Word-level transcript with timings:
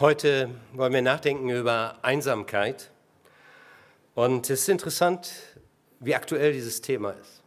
Heute 0.00 0.50
wollen 0.74 0.92
wir 0.92 1.02
nachdenken 1.02 1.50
über 1.50 1.98
Einsamkeit. 2.02 2.92
Und 4.14 4.48
es 4.48 4.60
ist 4.60 4.68
interessant, 4.68 5.32
wie 5.98 6.14
aktuell 6.14 6.52
dieses 6.52 6.80
Thema 6.80 7.16
ist. 7.20 7.42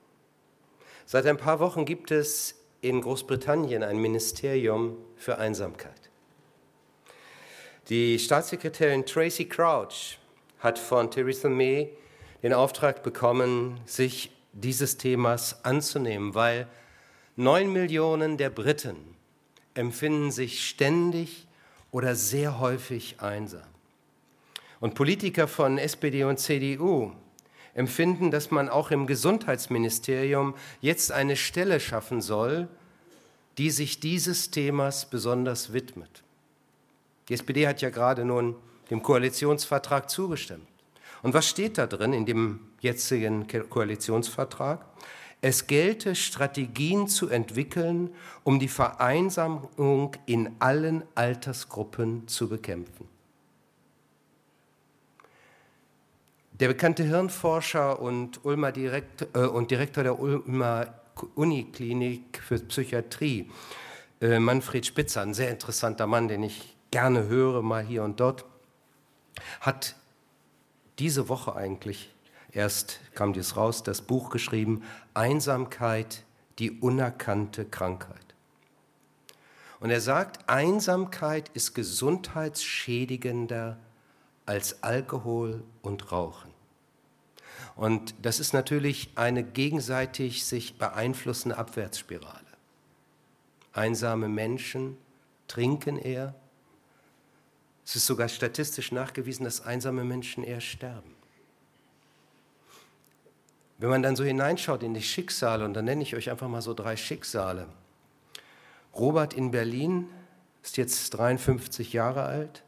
Seit 1.06 1.28
ein 1.28 1.38
paar 1.38 1.62
Wochen 1.62 1.86
gibt 1.86 2.12
es 2.12 2.62
in 2.82 3.00
Großbritannien 3.00 3.84
ein 3.84 4.00
Ministerium 4.00 4.98
für 5.16 5.38
Einsamkeit. 5.38 6.10
Die 7.88 8.20
Staatssekretärin 8.20 9.06
Tracy 9.06 9.46
Crouch 9.46 10.18
hat 10.60 10.78
von 10.78 11.10
Theresa 11.10 11.48
May 11.48 11.96
den 12.44 12.52
Auftrag 12.52 13.02
bekommen, 13.02 13.80
sich 13.86 14.30
dieses 14.52 14.98
Themas 14.98 15.64
anzunehmen, 15.64 16.36
weil 16.36 16.68
neun 17.38 17.72
Millionen 17.72 18.38
der 18.38 18.50
Briten 18.50 19.16
empfinden 19.74 20.32
sich 20.32 20.68
ständig 20.68 21.48
oder 21.92 22.16
sehr 22.16 22.60
häufig 22.60 23.18
einsam. 23.20 23.62
Und 24.80 24.96
Politiker 24.96 25.48
von 25.48 25.78
SPD 25.78 26.24
und 26.24 26.40
CDU 26.40 27.12
empfinden, 27.74 28.32
dass 28.32 28.52
man 28.52 28.70
auch 28.70 28.92
im 28.92 29.08
Gesundheitsministerium 29.08 30.56
jetzt 30.82 31.12
eine 31.12 31.36
Stelle 31.36 31.80
schaffen 31.80 32.22
soll, 32.22 32.68
die 33.58 33.70
sich 33.70 34.00
dieses 34.00 34.50
Themas 34.52 35.10
besonders 35.10 35.74
widmet. 35.74 36.24
Die 37.30 37.34
SPD 37.34 37.68
hat 37.68 37.82
ja 37.82 37.90
gerade 37.90 38.26
nun 38.26 38.56
dem 38.90 39.04
Koalitionsvertrag 39.04 40.10
zugestimmt. 40.10 40.68
Und 41.22 41.34
was 41.34 41.48
steht 41.48 41.78
da 41.78 41.86
drin 41.86 42.14
in 42.14 42.26
dem 42.26 42.60
jetzigen 42.80 43.48
Koalitionsvertrag? 43.70 44.84
Es 45.44 45.66
gelte, 45.66 46.14
Strategien 46.14 47.08
zu 47.08 47.28
entwickeln, 47.30 48.14
um 48.44 48.60
die 48.60 48.68
Vereinsamung 48.68 50.16
in 50.28 50.56
allen 50.60 51.04
Altersgruppen 51.16 52.28
zu 52.28 52.48
bekämpfen. 52.48 53.08
Der 56.54 56.68
bekannte 56.68 57.04
Hirnforscher 57.04 58.00
und, 58.00 58.46
Ulmer 58.46 58.72
Direkt, 58.72 59.28
äh, 59.34 59.40
und 59.40 59.72
Direktor 59.72 60.04
der 60.04 60.20
Ulmer 60.20 60.94
Uniklinik 61.34 62.40
für 62.40 62.60
Psychiatrie, 62.60 63.50
äh, 64.22 64.38
Manfred 64.38 64.86
Spitzer, 64.86 65.22
ein 65.22 65.34
sehr 65.34 65.50
interessanter 65.50 66.06
Mann, 66.06 66.28
den 66.28 66.44
ich 66.44 66.76
gerne 66.92 67.28
höre, 67.28 67.64
mal 67.64 67.84
hier 67.84 68.04
und 68.04 68.20
dort, 68.20 68.46
hat 69.60 69.96
diese 71.00 71.30
Woche 71.30 71.56
eigentlich 71.56 72.14
erst 72.52 73.00
kam 73.14 73.34
dies 73.34 73.56
raus, 73.56 73.84
das 73.84 74.02
Buch 74.02 74.30
geschrieben, 74.30 74.84
Einsamkeit, 75.14 76.24
die 76.60 76.72
unerkannte 76.72 77.66
Krankheit. 77.66 78.18
Und 79.80 79.90
er 79.90 80.02
sagt, 80.02 80.48
Einsamkeit 80.48 81.50
ist 81.50 81.74
gesundheitsschädigender 81.74 83.80
als 84.46 84.84
Alkohol 84.84 85.64
und 85.82 86.12
Rauchen. 86.12 86.52
Und 87.76 88.14
das 88.22 88.40
ist 88.40 88.54
natürlich 88.54 89.12
eine 89.16 89.44
gegenseitig 89.44 90.46
sich 90.46 90.78
beeinflussende 90.78 91.58
Abwärtsspirale. 91.58 92.40
Einsame 93.74 94.28
Menschen 94.28 94.98
trinken 95.48 95.98
eher. 95.98 96.36
Es 97.86 97.96
ist 97.96 98.06
sogar 98.06 98.30
statistisch 98.30 98.92
nachgewiesen, 98.92 99.46
dass 99.46 99.62
einsame 99.62 100.04
Menschen 100.04 100.44
eher 100.44 100.62
sterben. 100.62 101.16
Wenn 103.82 103.90
man 103.90 104.04
dann 104.04 104.16
so 104.16 104.24
hineinschaut 104.24 104.84
in 104.84 104.94
die 104.94 105.02
Schicksale, 105.02 105.66
und 105.66 105.74
dann 105.74 105.86
nenne 105.86 106.04
ich 106.04 106.16
euch 106.16 106.30
einfach 106.30 106.48
mal 106.48 106.62
so 106.62 106.76
drei 106.76 106.96
Schicksale. 106.96 107.68
Robert 108.94 109.34
in 109.34 109.50
Berlin 109.50 110.08
ist 110.62 110.78
jetzt 110.78 111.10
53 111.10 111.92
Jahre 111.92 112.22
alt, 112.22 112.62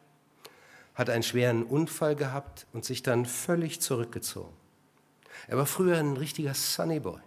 hat 0.96 1.12
einen 1.12 1.22
schweren 1.22 1.62
Unfall 1.66 2.16
gehabt 2.16 2.66
und 2.74 2.84
sich 2.84 3.04
dann 3.04 3.28
völlig 3.28 3.80
zurückgezogen. 3.80 4.56
Er 5.48 5.58
war 5.58 5.68
früher 5.68 6.00
ein 6.00 6.18
richtiger 6.18 6.56
Sunnyboy. 6.56 7.20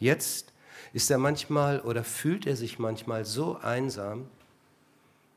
Jetzt 0.00 0.52
ist 0.92 1.12
er 1.12 1.18
manchmal 1.18 1.82
oder 1.82 2.02
fühlt 2.02 2.48
er 2.48 2.56
sich 2.56 2.80
manchmal 2.80 3.24
so 3.24 3.58
einsam, 3.58 4.28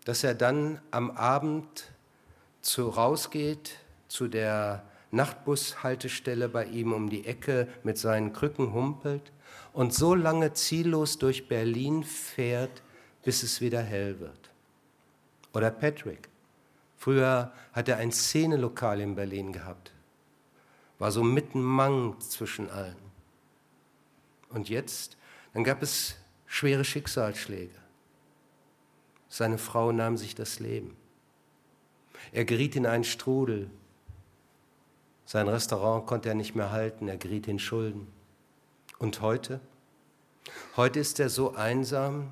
dass 0.04 0.24
er 0.24 0.34
dann 0.34 0.82
am 0.90 1.12
Abend 1.12 1.92
zu, 2.62 2.90
rausgeht 2.90 3.78
zu 4.08 4.28
der 4.28 4.84
Nachtbushaltestelle 5.18 6.48
bei 6.48 6.66
ihm 6.66 6.94
um 6.94 7.10
die 7.10 7.26
Ecke 7.26 7.68
mit 7.84 7.98
seinen 7.98 8.32
Krücken 8.32 8.72
humpelt 8.72 9.34
und 9.74 9.94
so 9.94 10.16
lange 10.16 10.54
ziellos 10.54 11.18
durch 11.18 11.50
Berlin 11.50 12.04
fährt, 12.04 12.82
bis 13.24 13.44
es 13.44 13.60
wieder 13.60 13.82
hell 13.82 14.20
wird. 14.22 14.50
Oder 15.54 15.72
Patrick. 15.72 16.30
Früher 16.96 17.52
hat 17.74 17.90
er 17.90 17.98
ein 17.98 18.12
Szenelokal 18.12 19.02
in 19.02 19.16
Berlin 19.16 19.52
gehabt, 19.52 19.92
war 20.98 21.12
so 21.12 21.24
mitten 21.24 21.62
Mang 21.62 22.20
zwischen 22.20 22.70
allen. 22.70 22.96
Und 24.50 24.70
jetzt, 24.70 25.18
dann 25.54 25.64
gab 25.64 25.84
es 25.84 26.16
schwere 26.48 26.84
Schicksalsschläge. 26.84 27.76
Seine 29.30 29.58
Frau 29.58 29.92
nahm 29.92 30.18
sich 30.18 30.34
das 30.34 30.60
Leben. 30.60 30.96
Er 32.32 32.46
geriet 32.46 32.76
in 32.76 32.86
einen 32.86 33.04
Strudel, 33.04 33.70
sein 35.28 35.50
Restaurant 35.50 36.08
konnte 36.08 36.30
er 36.30 36.36
nicht 36.36 36.56
mehr 36.56 36.72
halten, 36.72 37.10
er 37.10 37.18
geriet 37.18 37.50
in 37.50 37.60
Schulden. 37.60 38.08
Und 38.98 39.20
heute? 39.20 39.60
Heute 40.78 41.02
ist 41.02 41.20
er 41.20 41.30
so 41.30 41.54
einsam, 41.54 42.32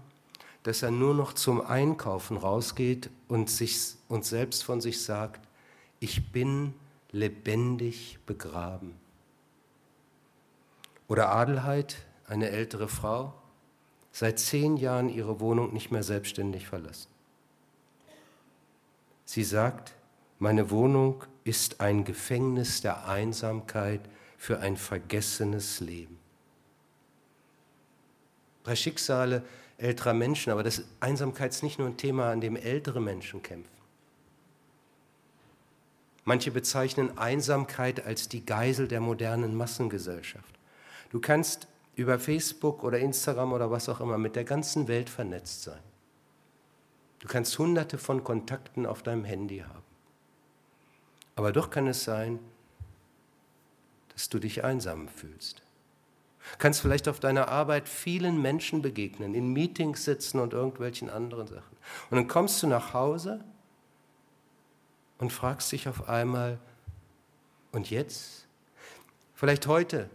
dass 0.63 0.81
er 0.81 0.91
nur 0.91 1.13
noch 1.13 1.33
zum 1.33 1.59
Einkaufen 1.59 2.38
rausgeht 2.38 3.09
und, 3.28 3.50
sich, 3.50 3.95
und 4.07 4.23
selbst 4.23 4.63
von 4.63 4.79
sich 4.79 5.03
sagt, 5.03 5.45
ich 6.00 6.31
bin 6.31 6.73
lebendig 7.11 8.17
begraben. 8.25 8.95
Oder 11.09 11.33
Adelheid, 11.33 11.97
eine 12.27 12.50
ältere 12.50 12.88
Frau, 12.88 13.33
seit 14.13 14.39
zehn 14.39 14.77
Jahren 14.77 15.09
ihre 15.09 15.41
Wohnung 15.41 15.73
nicht 15.73 15.91
mehr 15.91 16.03
selbstständig 16.03 16.66
verlassen. 16.66 17.09
Sie 19.25 19.44
sagt, 19.44 19.94
meine 20.45 20.69
Wohnung 20.69 21.23
ist 21.44 21.81
ein 21.81 22.03
Gefängnis 22.03 22.79
der 22.79 23.07
Einsamkeit 23.07 24.01
für 24.38 24.59
ein 24.59 24.78
vergessenes 24.78 25.79
Leben. 25.79 26.19
Drei 28.63 28.75
Schicksale 28.75 29.41
älterer 29.79 30.13
Menschen, 30.13 30.51
aber 30.51 30.61
das 30.61 30.83
Einsamkeit 31.00 31.50
ist 31.50 31.63
nicht 31.63 31.79
nur 31.79 31.88
ein 31.88 31.97
Thema, 31.97 32.29
an 32.29 32.41
dem 32.41 32.56
ältere 32.56 33.01
Menschen 33.01 33.41
kämpfen. 33.41 33.75
Manche 36.25 36.51
bezeichnen 36.51 37.17
Einsamkeit 37.17 38.06
als 38.06 38.29
die 38.29 38.45
Geisel 38.45 38.88
der 38.88 39.01
modernen 39.01 39.56
Massengesellschaft. 39.56 40.59
Du 41.09 41.19
kannst 41.19 41.67
über 41.95 42.19
Facebook 42.19 42.83
oder 42.83 43.00
Instagram 43.00 43.51
oder 43.51 43.72
was 43.72 43.89
auch 43.89 44.00
immer 44.00 44.19
mit 44.19 44.35
der 44.35 44.44
ganzen 44.44 44.88
Welt 44.88 45.09
vernetzt 45.09 45.63
sein. 45.63 45.81
Du 47.17 47.27
kannst 47.27 47.57
hunderte 47.57 47.97
von 47.97 48.23
Kontakten 48.23 48.85
auf 48.85 49.01
deinem 49.01 49.23
Handy 49.23 49.62
haben. 49.67 49.94
Aber 51.35 51.51
doch 51.51 51.69
kann 51.69 51.88
es 51.88 52.03
sein, 52.03 52.40
dass 54.13 54.29
du 54.29 54.40
dich 54.40 54.63
einsam 54.63 55.09
fühlst. 55.09 55.62
Kannst 56.57 56.81
vielleicht 56.81 57.07
auf 57.07 57.19
deiner 57.19 57.50
Arbeit 57.50 57.90
vielen 57.90 58.41
Menschen 58.41 58.81
begegnen, 58.81 59.34
in 59.34 59.51
Meetings 59.51 60.06
sitzen 60.06 60.40
und 60.40 60.53
irgendwelchen 60.53 61.09
anderen 61.09 61.47
Sachen. 61.47 61.75
Und 62.09 62.18
dann 62.18 62.28
kommst 62.28 62.62
du 62.63 62.68
nach 62.68 62.94
Hause 62.94 63.44
und 65.18 65.34
fragst 65.34 65.72
dich 65.72 65.88
auf 65.88 66.07
einmal, 66.07 66.59
und 67.75 67.90
jetzt? 67.90 68.47
Vielleicht 69.34 69.68
heute, 69.68 70.09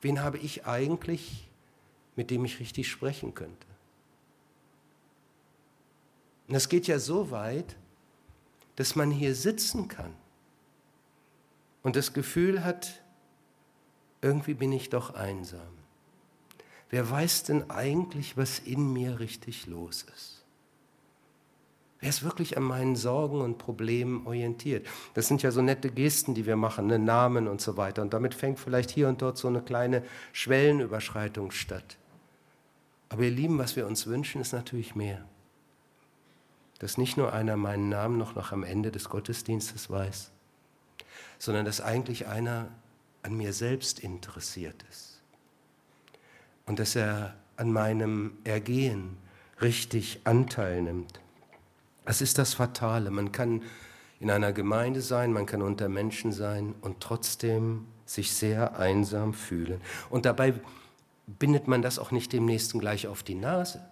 wen 0.00 0.22
habe 0.22 0.38
ich 0.38 0.64
eigentlich, 0.66 1.48
mit 2.14 2.30
dem 2.30 2.44
ich 2.44 2.60
richtig 2.60 2.88
sprechen 2.88 3.34
könnte? 3.34 3.66
Und 6.46 6.54
das 6.54 6.68
geht 6.68 6.86
ja 6.86 7.00
so 7.00 7.32
weit, 7.32 7.76
dass 8.76 8.94
man 8.94 9.10
hier 9.10 9.34
sitzen 9.34 9.88
kann 9.88 10.14
und 11.82 11.96
das 11.96 12.12
Gefühl 12.12 12.64
hat, 12.64 13.02
irgendwie 14.20 14.54
bin 14.54 14.72
ich 14.72 14.90
doch 14.90 15.14
einsam. 15.14 15.60
Wer 16.90 17.08
weiß 17.08 17.44
denn 17.44 17.70
eigentlich, 17.70 18.36
was 18.36 18.58
in 18.58 18.92
mir 18.92 19.20
richtig 19.20 19.66
los 19.66 20.04
ist? 20.14 20.44
Wer 22.00 22.08
ist 22.08 22.22
wirklich 22.22 22.56
an 22.56 22.62
meinen 22.62 22.96
Sorgen 22.96 23.42
und 23.42 23.58
Problemen 23.58 24.26
orientiert? 24.26 24.86
Das 25.14 25.28
sind 25.28 25.42
ja 25.42 25.50
so 25.50 25.60
nette 25.60 25.90
Gesten, 25.90 26.34
die 26.34 26.46
wir 26.46 26.56
machen, 26.56 26.86
ne? 26.86 26.98
Namen 26.98 27.46
und 27.46 27.60
so 27.60 27.76
weiter. 27.76 28.00
Und 28.00 28.14
damit 28.14 28.34
fängt 28.34 28.58
vielleicht 28.58 28.90
hier 28.90 29.06
und 29.08 29.20
dort 29.20 29.36
so 29.36 29.48
eine 29.48 29.60
kleine 29.60 30.02
Schwellenüberschreitung 30.32 31.50
statt. 31.50 31.98
Aber 33.10 33.22
ihr 33.24 33.30
Lieben, 33.30 33.58
was 33.58 33.76
wir 33.76 33.86
uns 33.86 34.06
wünschen, 34.06 34.40
ist 34.40 34.52
natürlich 34.52 34.94
mehr. 34.94 35.24
Dass 36.78 36.96
nicht 36.96 37.18
nur 37.18 37.34
einer 37.34 37.56
meinen 37.56 37.90
Namen 37.90 38.16
noch 38.16 38.34
nach 38.34 38.52
am 38.52 38.62
Ende 38.62 38.90
des 38.90 39.10
Gottesdienstes 39.10 39.90
weiß, 39.90 40.32
sondern 41.40 41.64
dass 41.64 41.80
eigentlich 41.80 42.28
einer 42.28 42.68
an 43.22 43.34
mir 43.34 43.52
selbst 43.52 43.98
interessiert 43.98 44.84
ist. 44.90 45.20
Und 46.66 46.78
dass 46.78 46.94
er 46.94 47.34
an 47.56 47.72
meinem 47.72 48.38
Ergehen 48.44 49.16
richtig 49.60 50.20
Anteil 50.24 50.82
nimmt. 50.82 51.20
Das 52.04 52.20
ist 52.20 52.38
das 52.38 52.54
Fatale. 52.54 53.10
Man 53.10 53.32
kann 53.32 53.62
in 54.20 54.30
einer 54.30 54.52
Gemeinde 54.52 55.00
sein, 55.00 55.32
man 55.32 55.46
kann 55.46 55.62
unter 55.62 55.88
Menschen 55.88 56.30
sein 56.30 56.74
und 56.82 57.00
trotzdem 57.00 57.86
sich 58.04 58.32
sehr 58.32 58.78
einsam 58.78 59.32
fühlen. 59.32 59.80
Und 60.10 60.26
dabei 60.26 60.54
bindet 61.26 61.68
man 61.68 61.80
das 61.80 61.98
auch 61.98 62.10
nicht 62.10 62.34
dem 62.34 62.44
Nächsten 62.44 62.80
gleich 62.80 63.06
auf 63.06 63.22
die 63.22 63.34
Nase. 63.34 63.82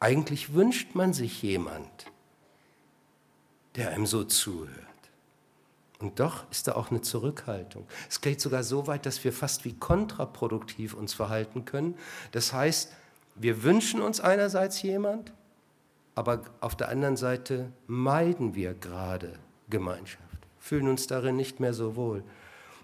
Eigentlich 0.00 0.52
wünscht 0.52 0.94
man 0.94 1.14
sich 1.14 1.42
jemand, 1.42 2.09
der 3.80 3.92
einem 3.92 4.04
so 4.04 4.24
zuhört. 4.24 4.68
Und 6.00 6.20
doch 6.20 6.44
ist 6.50 6.68
da 6.68 6.72
auch 6.72 6.90
eine 6.90 7.00
Zurückhaltung. 7.00 7.86
Es 8.10 8.20
geht 8.20 8.38
sogar 8.38 8.62
so 8.62 8.86
weit, 8.86 9.06
dass 9.06 9.24
wir 9.24 9.32
fast 9.32 9.64
wie 9.64 9.72
kontraproduktiv 9.72 10.92
uns 10.92 11.14
verhalten 11.14 11.64
können. 11.64 11.94
Das 12.32 12.52
heißt, 12.52 12.92
wir 13.36 13.62
wünschen 13.62 14.02
uns 14.02 14.20
einerseits 14.20 14.82
jemand, 14.82 15.32
aber 16.14 16.42
auf 16.60 16.76
der 16.76 16.90
anderen 16.90 17.16
Seite 17.16 17.72
meiden 17.86 18.54
wir 18.54 18.74
gerade 18.74 19.38
Gemeinschaft, 19.70 20.20
fühlen 20.58 20.86
uns 20.86 21.06
darin 21.06 21.36
nicht 21.36 21.58
mehr 21.58 21.72
so 21.72 21.96
wohl. 21.96 22.22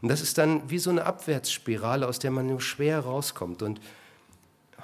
Und 0.01 0.09
das 0.09 0.23
ist 0.23 0.39
dann 0.39 0.71
wie 0.71 0.79
so 0.79 0.89
eine 0.89 1.05
Abwärtsspirale, 1.05 2.09
aus 2.09 2.21
der 2.21 2.31
man 2.31 2.47
nur 2.47 2.63
schwer 2.63 3.01
rauskommt. 3.01 3.63
Und 3.63 3.83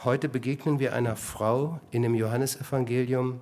heute 0.04 0.28
begegnen 0.28 0.78
wir 0.78 0.92
einer 0.92 1.16
Frau 1.16 1.80
in 1.90 2.02
dem 2.02 2.14
Johannesevangelium, 2.14 3.40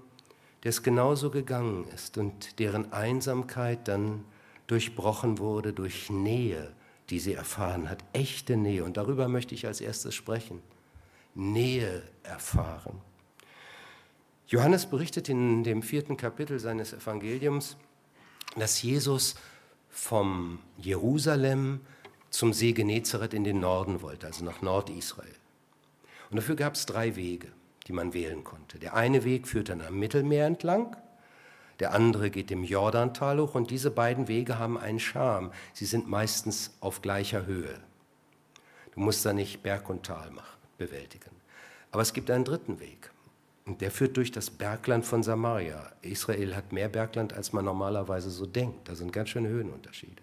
der 0.63 0.71
es 0.71 0.83
genauso 0.83 1.31
gegangen 1.31 1.87
ist 1.95 2.19
und 2.19 2.59
deren 2.59 2.93
Einsamkeit 2.93 3.89
dann 3.89 4.25
durchbrochen 4.67 5.39
wurde 5.39 5.73
durch 5.73 6.11
Nähe, 6.11 6.73
die 7.09 7.19
sie 7.19 7.35
erfahren 7.35 7.89
hat, 7.89 8.05
echte 8.13 8.57
Nähe. 8.57 8.85
Und 8.85 8.97
darüber 8.97 9.29
möchte 9.29 9.55
ich 9.55 9.67
als 9.67 9.81
erstes 9.81 10.15
sprechen. 10.15 10.63
Nähe 11.35 12.03
erfahren. 12.23 13.01
Johannes 14.47 14.87
berichtet 14.87 15.29
in 15.29 15.65
dem 15.65 15.83
vierten 15.83 16.17
Kapitel 16.17 16.59
seines 16.59 16.93
Evangeliums, 16.93 17.77
dass 18.57 18.83
Jesus 18.83 19.37
vom 19.89 20.59
Jerusalem 20.77 21.81
zum 22.31 22.53
See 22.53 22.73
Genezareth 22.73 23.35
in 23.35 23.45
den 23.45 23.61
Norden 23.61 24.03
wollte, 24.03 24.27
also 24.27 24.45
nach 24.45 24.63
Nordisrael. 24.63 25.35
Und 26.31 26.37
dafür 26.37 26.55
gab 26.55 26.75
es 26.75 26.87
drei 26.87 27.17
Wege, 27.17 27.49
die 27.91 27.97
man 27.97 28.15
wählen 28.15 28.45
konnte. 28.45 28.79
Der 28.79 28.95
eine 28.95 29.25
Weg 29.25 29.49
führt 29.49 29.69
dann 29.69 29.81
am 29.81 29.99
Mittelmeer 29.99 30.47
entlang, 30.47 30.97
der 31.81 31.93
andere 31.93 32.31
geht 32.31 32.53
im 32.53 32.63
Jordantal 32.63 33.41
hoch 33.41 33.57
und 33.57 33.73
diese 33.73 33.91
beiden 33.91 34.29
Wege 34.29 34.61
haben 34.61 34.79
einen 34.79 35.01
Charme. 35.01 35.51
Sie 35.73 35.87
sind 35.87 36.09
meistens 36.09 36.77
auf 36.79 37.03
gleicher 37.03 37.47
Höhe. 37.47 37.75
Du 38.95 39.01
musst 39.01 39.27
da 39.27 39.33
nicht 39.33 39.65
Berg 39.65 39.91
und 39.91 40.07
Tal 40.07 40.31
bewältigen. 40.79 41.33
Aber 41.91 42.03
es 42.03 42.13
gibt 42.13 42.31
einen 42.31 42.45
dritten 42.45 42.79
Weg. 42.79 43.11
Und 43.67 43.81
der 43.81 43.91
führt 43.91 44.17
durch 44.17 44.31
das 44.31 44.51
Bergland 44.51 45.05
von 45.05 45.25
Samaria. 45.25 45.91
Israel 46.03 46.55
hat 46.55 46.71
mehr 46.71 46.89
Bergland, 46.89 47.33
als 47.33 47.53
man 47.53 47.65
normalerweise 47.65 48.31
so 48.31 48.47
denkt. 48.47 48.89
Da 48.89 48.95
sind 48.95 49.13
ganz 49.13 49.31
schöne 49.31 49.49
Höhenunterschiede. 49.49 50.23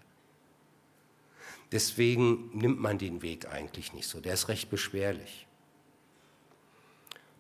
Deswegen 1.74 2.50
nimmt 2.58 2.80
man 2.80 2.98
den 2.98 3.22
Weg 3.22 3.52
eigentlich 3.52 3.92
nicht 3.92 4.08
so. 4.08 4.22
Der 4.22 4.36
ist 4.36 4.48
recht 4.48 4.70
beschwerlich. 4.70 5.47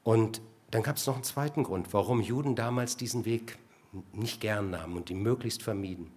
Und 0.07 0.39
dann 0.71 0.83
gab 0.83 0.95
es 0.95 1.05
noch 1.05 1.15
einen 1.15 1.25
zweiten 1.25 1.63
Grund, 1.63 1.91
warum 1.91 2.21
Juden 2.21 2.55
damals 2.55 2.95
diesen 2.95 3.25
Weg 3.25 3.57
nicht 4.13 4.39
gern 4.39 4.69
nahmen 4.69 4.95
und 4.95 5.09
ihn 5.09 5.21
möglichst 5.21 5.63
vermieden. 5.63 6.09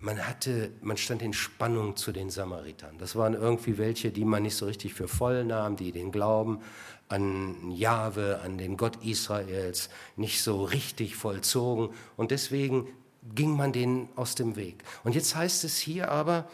Man, 0.00 0.26
hatte, 0.26 0.70
man 0.80 0.96
stand 0.96 1.20
in 1.20 1.34
Spannung 1.34 1.96
zu 1.96 2.12
den 2.12 2.30
Samaritern. 2.30 2.96
Das 2.96 3.14
waren 3.14 3.34
irgendwie 3.34 3.76
welche, 3.76 4.10
die 4.10 4.24
man 4.24 4.42
nicht 4.42 4.56
so 4.56 4.64
richtig 4.64 4.94
für 4.94 5.06
voll 5.06 5.44
nahm, 5.44 5.76
die 5.76 5.92
den 5.92 6.12
Glauben 6.12 6.60
an 7.08 7.70
Jahwe, 7.70 8.40
an 8.42 8.56
den 8.56 8.78
Gott 8.78 9.04
Israels 9.04 9.90
nicht 10.16 10.40
so 10.40 10.64
richtig 10.64 11.16
vollzogen. 11.16 11.90
Und 12.16 12.30
deswegen 12.30 12.86
ging 13.34 13.54
man 13.54 13.74
denen 13.74 14.08
aus 14.16 14.34
dem 14.34 14.56
Weg. 14.56 14.82
Und 15.04 15.14
jetzt 15.14 15.36
heißt 15.36 15.62
es 15.64 15.76
hier 15.76 16.10
aber, 16.10 16.48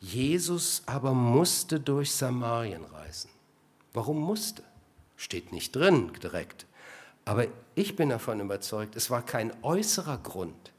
Jesus 0.00 0.82
aber 0.84 1.14
musste 1.14 1.80
durch 1.80 2.12
Samarien 2.12 2.84
reisen. 2.84 3.30
Warum 3.94 4.20
musste? 4.20 4.62
Steht 5.24 5.52
nicht 5.52 5.74
drin 5.74 6.12
direkt. 6.22 6.66
Aber 7.24 7.46
ich 7.74 7.96
bin 7.96 8.10
davon 8.10 8.40
überzeugt, 8.40 8.94
es 8.94 9.08
war 9.08 9.24
kein 9.24 9.54
äußerer 9.62 10.18
Grund, 10.18 10.74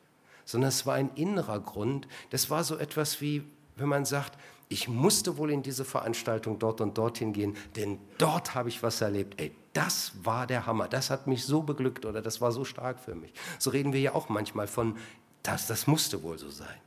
sondern 0.46 0.70
es 0.70 0.86
war 0.86 0.94
ein 0.94 1.10
innerer 1.16 1.60
Grund. 1.60 2.08
Das 2.30 2.52
war 2.52 2.64
so 2.64 2.78
etwas 2.78 3.22
wie, 3.22 3.44
wenn 3.76 3.90
man 3.90 4.06
sagt, 4.06 4.38
ich 4.70 4.88
musste 4.88 5.38
wohl 5.38 5.50
in 5.50 5.64
diese 5.64 5.84
Veranstaltung 5.84 6.60
dort 6.60 6.80
und 6.80 6.96
dorthin 6.96 7.34
gehen, 7.34 7.58
denn 7.76 7.98
dort 8.20 8.54
habe 8.54 8.70
ich 8.70 8.84
was 8.84 9.02
erlebt. 9.02 9.42
Ey, 9.42 9.52
das 9.74 10.12
war 10.22 10.46
der 10.46 10.68
Hammer, 10.68 10.88
das 10.88 11.10
hat 11.10 11.26
mich 11.26 11.44
so 11.44 11.64
beglückt 11.64 12.06
oder 12.06 12.22
das 12.22 12.40
war 12.40 12.52
so 12.52 12.66
stark 12.66 13.00
für 13.00 13.16
mich. 13.16 13.34
So 13.58 13.72
reden 13.72 13.94
wir 13.94 14.00
ja 14.00 14.14
auch 14.14 14.30
manchmal 14.30 14.68
von, 14.68 14.96
das, 15.42 15.66
das 15.66 15.88
musste 15.88 16.22
wohl 16.22 16.38
so 16.38 16.52
sein. 16.52 16.78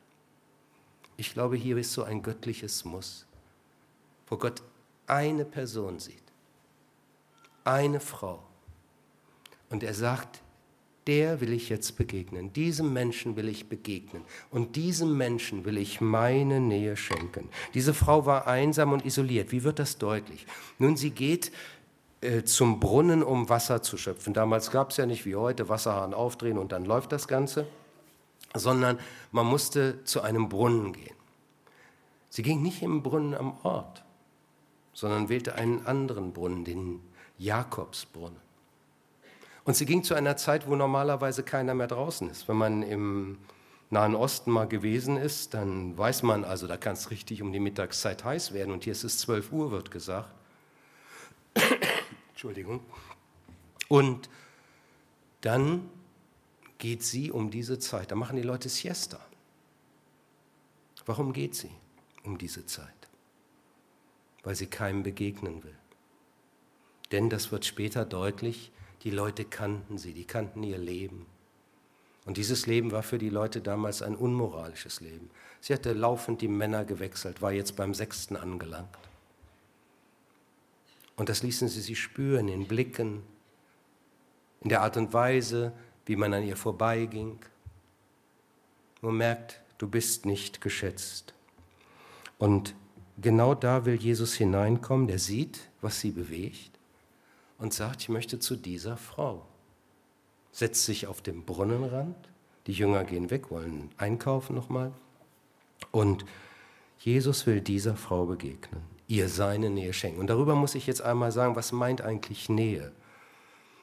Ich 1.17 1.33
glaube, 1.33 1.57
hier 1.57 1.77
ist 1.77 1.93
so 1.93 2.05
ein 2.05 2.23
göttliches 2.23 2.85
Muss, 2.85 3.27
wo 4.29 4.37
Gott 4.37 4.63
eine 5.09 5.45
Person 5.45 5.99
sieht, 5.99 6.28
eine 7.69 8.01
Frau. 8.01 8.43
Und 9.71 9.83
er 9.83 9.95
sagt, 9.95 10.41
der 11.07 11.41
will 11.41 11.53
ich 11.53 11.69
jetzt 11.71 11.97
begegnen. 11.97 12.53
Diesem 12.53 12.93
Menschen 12.93 13.37
will 13.37 13.49
ich 13.49 13.69
begegnen. 13.69 14.23
Und 14.51 14.77
diesem 14.77 15.17
Menschen 15.17 15.65
will 15.65 15.79
ich 15.79 16.01
meine 16.01 16.61
Nähe 16.61 16.97
schenken. 16.97 17.49
Diese 17.73 17.95
Frau 17.95 18.27
war 18.27 18.47
einsam 18.47 18.93
und 18.93 19.07
isoliert. 19.07 19.51
Wie 19.53 19.65
wird 19.65 19.79
das 19.79 19.97
deutlich? 19.97 20.47
Nun, 20.79 20.97
sie 20.97 21.11
geht 21.11 21.51
äh, 22.21 22.43
zum 22.43 22.79
Brunnen, 22.79 23.23
um 23.23 23.49
Wasser 23.49 23.83
zu 23.83 23.97
schöpfen. 23.97 24.35
Damals 24.35 24.71
gab 24.71 24.91
es 24.91 24.99
ja 24.99 25.07
nicht 25.07 25.25
wie 25.25 25.37
heute 25.37 25.69
Wasserhahn 25.69 26.13
aufdrehen 26.13 26.59
und 26.59 26.73
dann 26.73 26.85
läuft 26.85 27.13
das 27.13 27.27
Ganze, 27.27 27.67
sondern 28.55 28.99
man 29.33 29.47
musste 29.47 30.05
zu 30.05 30.21
einem 30.21 30.49
Brunnen 30.49 30.93
gehen. 30.93 31.17
Sie 32.29 32.43
ging 32.43 32.61
nicht 32.61 32.83
im 32.83 33.03
Brunnen 33.03 33.35
am 33.35 33.57
Ort, 33.63 34.05
sondern 34.93 35.29
wählte 35.31 35.55
einen 35.55 35.87
anderen 35.87 36.33
Brunnen, 36.33 36.65
den 36.65 37.01
Jakobsbrunnen. 37.39 38.41
Und 39.65 39.75
sie 39.75 39.87
ging 39.87 40.03
zu 40.03 40.15
einer 40.15 40.37
Zeit, 40.37 40.67
wo 40.67 40.77
normalerweise 40.77 41.43
keiner 41.43 41.75
mehr 41.75 41.89
draußen 41.89 42.31
ist. 42.31 42.49
Wenn 42.49 42.57
man 42.57 42.83
im 42.83 43.39
Nahen 43.91 44.15
Osten 44.15 44.51
mal 44.51 44.67
gewesen 44.67 45.17
ist, 45.17 45.55
dann 45.55 45.97
weiß 45.97 46.23
man, 46.23 46.45
also 46.45 46.67
da 46.67 46.77
kann 46.77 46.95
es 46.95 47.11
richtig 47.11 47.43
um 47.43 47.53
die 47.53 47.61
Mittagszeit 47.61 48.25
heiß 48.25 48.53
werden. 48.53 48.73
Und 48.73 48.85
hier 48.85 48.93
ist 48.93 49.05
es 49.05 49.19
12 49.19 49.53
Uhr, 49.53 49.71
wird 49.71 49.91
gesagt. 49.91 50.31
Entschuldigung. 52.31 52.81
Und 53.89 54.29
dann 55.41 55.89
geht 56.79 57.03
sie 57.03 57.31
um 57.31 57.51
diese 57.51 57.79
Zeit. 57.79 58.11
Da 58.11 58.15
machen 58.15 58.37
die 58.37 58.43
Leute 58.43 58.69
Siesta. 58.69 59.21
Warum 61.07 61.33
geht 61.33 61.55
sie 61.55 61.71
um 62.23 62.37
diese 62.37 62.67
Zeit? 62.67 63.09
Weil 64.43 64.55
sie 64.55 64.67
keinem 64.67 65.03
begegnen 65.03 65.65
will. 65.65 65.78
Denn 67.13 67.31
das 67.31 67.53
wird 67.53 67.65
später 67.65 68.05
deutlich, 68.05 68.71
die 69.03 69.11
Leute 69.11 69.45
kannten 69.45 69.99
sie, 69.99 70.13
die 70.13 70.25
kannten 70.25 70.63
ihr 70.63 70.79
Leben. 70.79 71.27
Und 72.27 72.37
dieses 72.37 72.67
Leben 72.67 72.93
war 72.93 73.03
für 73.03 73.19
die 73.19 73.31
Leute 73.31 73.63
damals 73.63 74.03
ein 74.03 74.15
unmoralisches 74.15 75.01
Leben. 75.01 75.31
Sie 75.61 75.73
hatte 75.73 75.93
laufend 75.95 76.43
die 76.43 76.49
Männer 76.49 76.85
gewechselt, 76.85 77.41
war 77.41 77.53
jetzt 77.53 77.77
beim 77.77 77.95
sechsten 77.95 78.37
angelangt. 78.37 78.99
Und 81.17 81.29
das 81.29 81.43
ließen 81.43 81.69
sie 81.69 81.81
sich 81.81 81.99
spüren 81.99 82.49
in 82.49 82.67
Blicken, 82.69 83.23
in 84.61 84.69
der 84.69 84.83
Art 84.83 84.97
und 84.97 85.13
Weise, 85.13 85.73
wie 86.05 86.17
man 86.17 86.35
an 86.35 86.47
ihr 86.47 86.57
vorbeiging. 86.57 87.39
Man 89.01 89.17
merkt, 89.17 89.61
du 89.79 89.89
bist 89.89 90.27
nicht 90.27 90.61
geschätzt. 90.61 91.35
Und 92.37 92.75
genau 93.21 93.55
da 93.55 93.87
will 93.87 93.97
Jesus 93.97 94.35
hineinkommen, 94.35 95.07
der 95.07 95.19
sieht, 95.19 95.71
was 95.81 96.01
sie 96.01 96.11
bewegt 96.11 96.78
und 97.59 97.75
sagt, 97.75 98.03
ich 98.03 98.09
möchte 98.09 98.39
zu 98.39 98.57
dieser 98.57 98.97
Frau. 98.97 99.45
Setzt 100.53 100.85
sich 100.85 101.07
auf 101.07 101.21
den 101.21 101.45
Brunnenrand, 101.45 102.17
die 102.67 102.73
Jünger 102.73 103.05
gehen 103.05 103.31
weg, 103.31 103.51
wollen 103.51 103.91
einkaufen 103.97 104.55
nochmal. 104.55 104.93
Und 105.91 106.25
Jesus 106.99 107.47
will 107.47 107.61
dieser 107.61 107.97
Frau 107.97 108.27
begegnen, 108.27 108.83
ihr 109.07 109.29
seine 109.29 109.71
Nähe 109.71 109.93
schenken. 109.93 110.21
Und 110.21 110.29
darüber 110.29 110.55
muss 110.55 110.75
ich 110.75 110.87
jetzt 110.87 111.03
einmal 111.03 111.33
sagen, 111.33 111.57
was 111.57 111.73
meint 111.73 112.01
eigentlich 112.01 112.49
Nähe, 112.49 112.93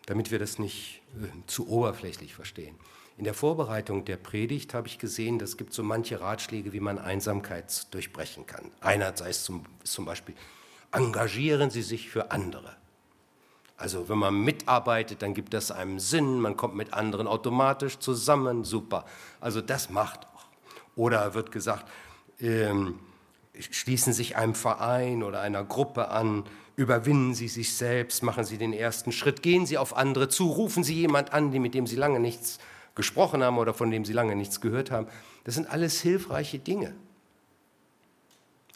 damit 0.05 0.31
wir 0.31 0.39
das 0.39 0.59
nicht 0.59 1.01
äh, 1.21 1.27
zu 1.47 1.69
oberflächlich 1.69 2.33
verstehen. 2.33 2.75
In 3.17 3.23
der 3.23 3.33
Vorbereitung 3.33 4.03
der 4.03 4.17
Predigt 4.17 4.73
habe 4.73 4.87
ich 4.87 4.99
gesehen, 4.99 5.39
es 5.39 5.55
gibt 5.55 5.73
so 5.73 5.83
manche 5.83 6.19
Ratschläge, 6.19 6.73
wie 6.73 6.81
man 6.81 6.99
Einsamkeit 6.99 7.93
durchbrechen 7.93 8.45
kann. 8.45 8.71
Einerseits 8.81 9.45
zum, 9.45 9.63
zum 9.83 10.03
Beispiel, 10.03 10.35
engagieren 10.91 11.69
Sie 11.69 11.81
sich 11.81 12.09
für 12.09 12.31
andere. 12.31 12.75
Also 13.77 14.07
wenn 14.07 14.17
man 14.17 14.41
mitarbeitet, 14.41 15.21
dann 15.21 15.33
gibt 15.33 15.53
das 15.53 15.71
einem 15.71 15.99
Sinn, 15.99 16.39
man 16.39 16.55
kommt 16.55 16.75
mit 16.75 16.93
anderen 16.93 17.27
automatisch 17.27 17.99
zusammen, 17.99 18.63
super. 18.63 19.05
Also 19.41 19.61
das 19.61 19.89
macht 19.89 20.25
auch. 20.25 20.45
Oder 20.95 21.33
wird 21.33 21.51
gesagt, 21.51 21.85
ähm, 22.39 22.99
schließen 23.53 24.13
sich 24.13 24.37
einem 24.37 24.55
Verein 24.55 25.23
oder 25.23 25.41
einer 25.41 25.63
Gruppe 25.63 26.09
an, 26.09 26.45
überwinden 26.77 27.33
Sie 27.33 27.47
sich 27.47 27.75
selbst, 27.75 28.23
machen 28.23 28.45
Sie 28.45 28.57
den 28.57 28.73
ersten 28.73 29.11
Schritt, 29.11 29.41
gehen 29.41 29.65
Sie 29.65 29.77
auf 29.77 29.95
andere 29.95 30.29
zu, 30.29 30.49
rufen 30.49 30.83
Sie 30.83 30.95
jemand 30.95 31.33
an, 31.33 31.51
mit 31.51 31.73
dem 31.73 31.87
Sie 31.87 31.95
lange 31.95 32.19
nichts 32.19 32.59
gesprochen 32.95 33.43
haben 33.43 33.57
oder 33.57 33.73
von 33.73 33.91
dem 33.91 34.05
Sie 34.05 34.13
lange 34.13 34.35
nichts 34.35 34.61
gehört 34.61 34.91
haben. 34.91 35.07
Das 35.43 35.55
sind 35.55 35.69
alles 35.69 36.01
hilfreiche 36.01 36.59
Dinge. 36.59 36.95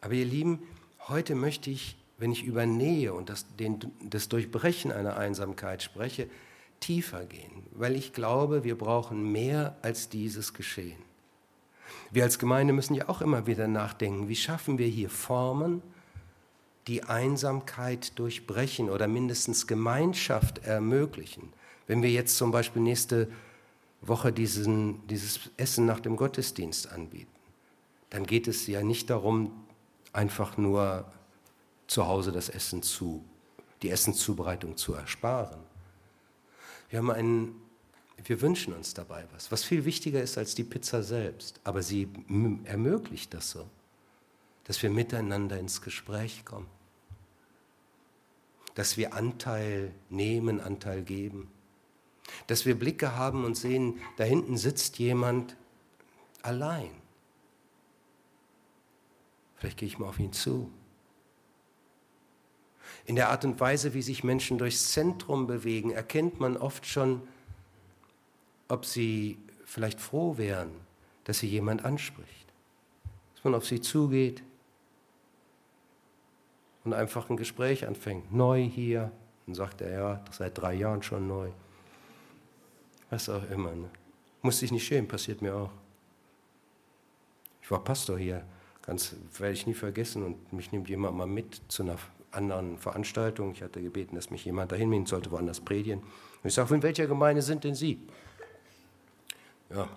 Aber 0.01 0.13
ihr 0.13 0.25
Lieben, 0.25 0.59
heute 1.07 1.35
möchte 1.35 1.69
ich, 1.69 1.97
wenn 2.19 2.31
ich 2.31 2.43
über 2.43 2.65
Nähe 2.65 3.13
und 3.13 3.29
das, 3.29 3.45
den, 3.55 3.79
das 4.03 4.29
Durchbrechen 4.29 4.91
einer 4.91 5.17
Einsamkeit 5.17 5.81
spreche, 5.81 6.29
tiefer 6.79 7.25
gehen, 7.25 7.63
weil 7.71 7.95
ich 7.95 8.13
glaube, 8.13 8.63
wir 8.63 8.77
brauchen 8.77 9.31
mehr 9.31 9.77
als 9.81 10.09
dieses 10.09 10.53
Geschehen. 10.53 11.01
Wir 12.11 12.23
als 12.23 12.39
Gemeinde 12.39 12.73
müssen 12.73 12.93
ja 12.93 13.09
auch 13.09 13.21
immer 13.21 13.47
wieder 13.47 13.67
nachdenken, 13.67 14.29
wie 14.29 14.35
schaffen 14.35 14.77
wir 14.77 14.87
hier 14.87 15.09
Formen, 15.09 15.81
die 16.87 17.03
Einsamkeit 17.03 18.17
durchbrechen 18.17 18.89
oder 18.89 19.07
mindestens 19.07 19.67
Gemeinschaft 19.67 20.59
ermöglichen. 20.59 21.53
Wenn 21.87 22.01
wir 22.01 22.09
jetzt 22.09 22.37
zum 22.37 22.51
Beispiel 22.51 22.81
nächste 22.81 23.29
Woche 24.01 24.31
diesen, 24.31 25.05
dieses 25.07 25.51
Essen 25.57 25.85
nach 25.85 25.99
dem 25.99 26.15
Gottesdienst 26.15 26.91
anbieten, 26.91 27.31
dann 28.09 28.25
geht 28.25 28.47
es 28.47 28.65
ja 28.67 28.81
nicht 28.81 29.09
darum, 29.09 29.51
einfach 30.13 30.57
nur 30.57 31.05
zu 31.89 32.07
Hause 32.07 32.31
das 32.31 32.47
Essen 32.49 32.83
zu, 32.83 33.25
die 33.81 33.89
Essenszubereitung 33.89 34.77
zu 34.77 34.93
ersparen. 34.93 35.59
Wir 36.89 36.99
haben 36.99 37.11
einen 37.11 37.69
wir 38.25 38.41
wünschen 38.41 38.73
uns 38.73 38.93
dabei 38.93 39.25
was, 39.33 39.51
was 39.51 39.63
viel 39.63 39.85
wichtiger 39.85 40.21
ist 40.21 40.37
als 40.37 40.55
die 40.55 40.63
Pizza 40.63 41.03
selbst. 41.03 41.59
Aber 41.63 41.81
sie 41.81 42.09
ermöglicht 42.65 43.33
das 43.33 43.51
so, 43.51 43.69
dass 44.65 44.81
wir 44.83 44.89
miteinander 44.89 45.57
ins 45.57 45.81
Gespräch 45.81 46.43
kommen, 46.45 46.67
dass 48.75 48.97
wir 48.97 49.13
Anteil 49.13 49.93
nehmen, 50.09 50.59
Anteil 50.59 51.01
geben, 51.01 51.49
dass 52.47 52.65
wir 52.65 52.77
Blicke 52.77 53.15
haben 53.15 53.45
und 53.45 53.55
sehen, 53.55 53.99
da 54.17 54.23
hinten 54.23 54.57
sitzt 54.57 54.99
jemand 54.99 55.55
allein. 56.41 56.91
Vielleicht 59.55 59.77
gehe 59.77 59.87
ich 59.87 59.97
mal 59.97 60.07
auf 60.07 60.19
ihn 60.19 60.33
zu. 60.33 60.71
In 63.09 63.15
der 63.15 63.31
Art 63.31 63.43
und 63.43 63.59
Weise, 63.59 63.95
wie 63.95 64.03
sich 64.03 64.23
Menschen 64.23 64.59
durchs 64.59 64.91
Zentrum 64.91 65.47
bewegen, 65.47 65.89
erkennt 65.89 66.39
man 66.39 66.55
oft 66.55 66.85
schon, 66.85 67.23
ob 68.67 68.85
sie 68.85 69.39
vielleicht 69.65 69.99
froh 69.99 70.37
wären, 70.37 70.69
dass 71.23 71.39
sie 71.39 71.47
jemand 71.47 71.83
anspricht. 71.83 72.53
Dass 73.33 73.43
man 73.43 73.55
auf 73.55 73.65
sie 73.65 73.81
zugeht 73.81 74.43
und 76.83 76.93
einfach 76.93 77.31
ein 77.31 77.37
Gespräch 77.37 77.87
anfängt. 77.87 78.31
Neu 78.31 78.61
hier. 78.61 79.11
Dann 79.47 79.55
sagt 79.55 79.81
er, 79.81 79.91
ja, 79.91 80.25
seit 80.29 80.55
drei 80.59 80.75
Jahren 80.75 81.01
schon 81.01 81.27
neu. 81.27 81.49
Was 83.09 83.27
auch 83.27 83.49
immer. 83.49 83.73
Ne? 83.73 83.89
Muss 84.43 84.59
sich 84.59 84.71
nicht 84.71 84.85
schämen, 84.85 85.07
passiert 85.07 85.41
mir 85.41 85.55
auch. 85.55 85.71
Ich 87.63 87.71
war 87.71 87.83
Pastor 87.83 88.19
hier, 88.19 88.45
ganz 88.83 89.15
werde 89.39 89.53
ich 89.53 89.65
nie 89.65 89.73
vergessen 89.73 90.23
und 90.23 90.53
mich 90.53 90.71
nimmt 90.71 90.87
jemand 90.89 91.17
mal 91.17 91.25
mit 91.25 91.59
zu 91.69 91.81
einer 91.81 91.97
anderen 92.31 92.77
Veranstaltung. 92.77 93.51
Ich 93.53 93.61
hatte 93.61 93.81
gebeten, 93.81 94.15
dass 94.15 94.29
mich 94.29 94.45
jemand 94.45 94.71
dahin 94.71 94.89
nehmen 94.89 95.05
sollte, 95.05 95.31
woanders 95.31 95.61
predigen. 95.61 95.99
Und 95.99 96.47
ich 96.47 96.53
sage, 96.53 96.73
in 96.75 96.83
welcher 96.83 97.07
Gemeinde 97.07 97.41
sind 97.41 97.63
denn 97.63 97.75
Sie? 97.75 97.99
Ja. 99.69 99.87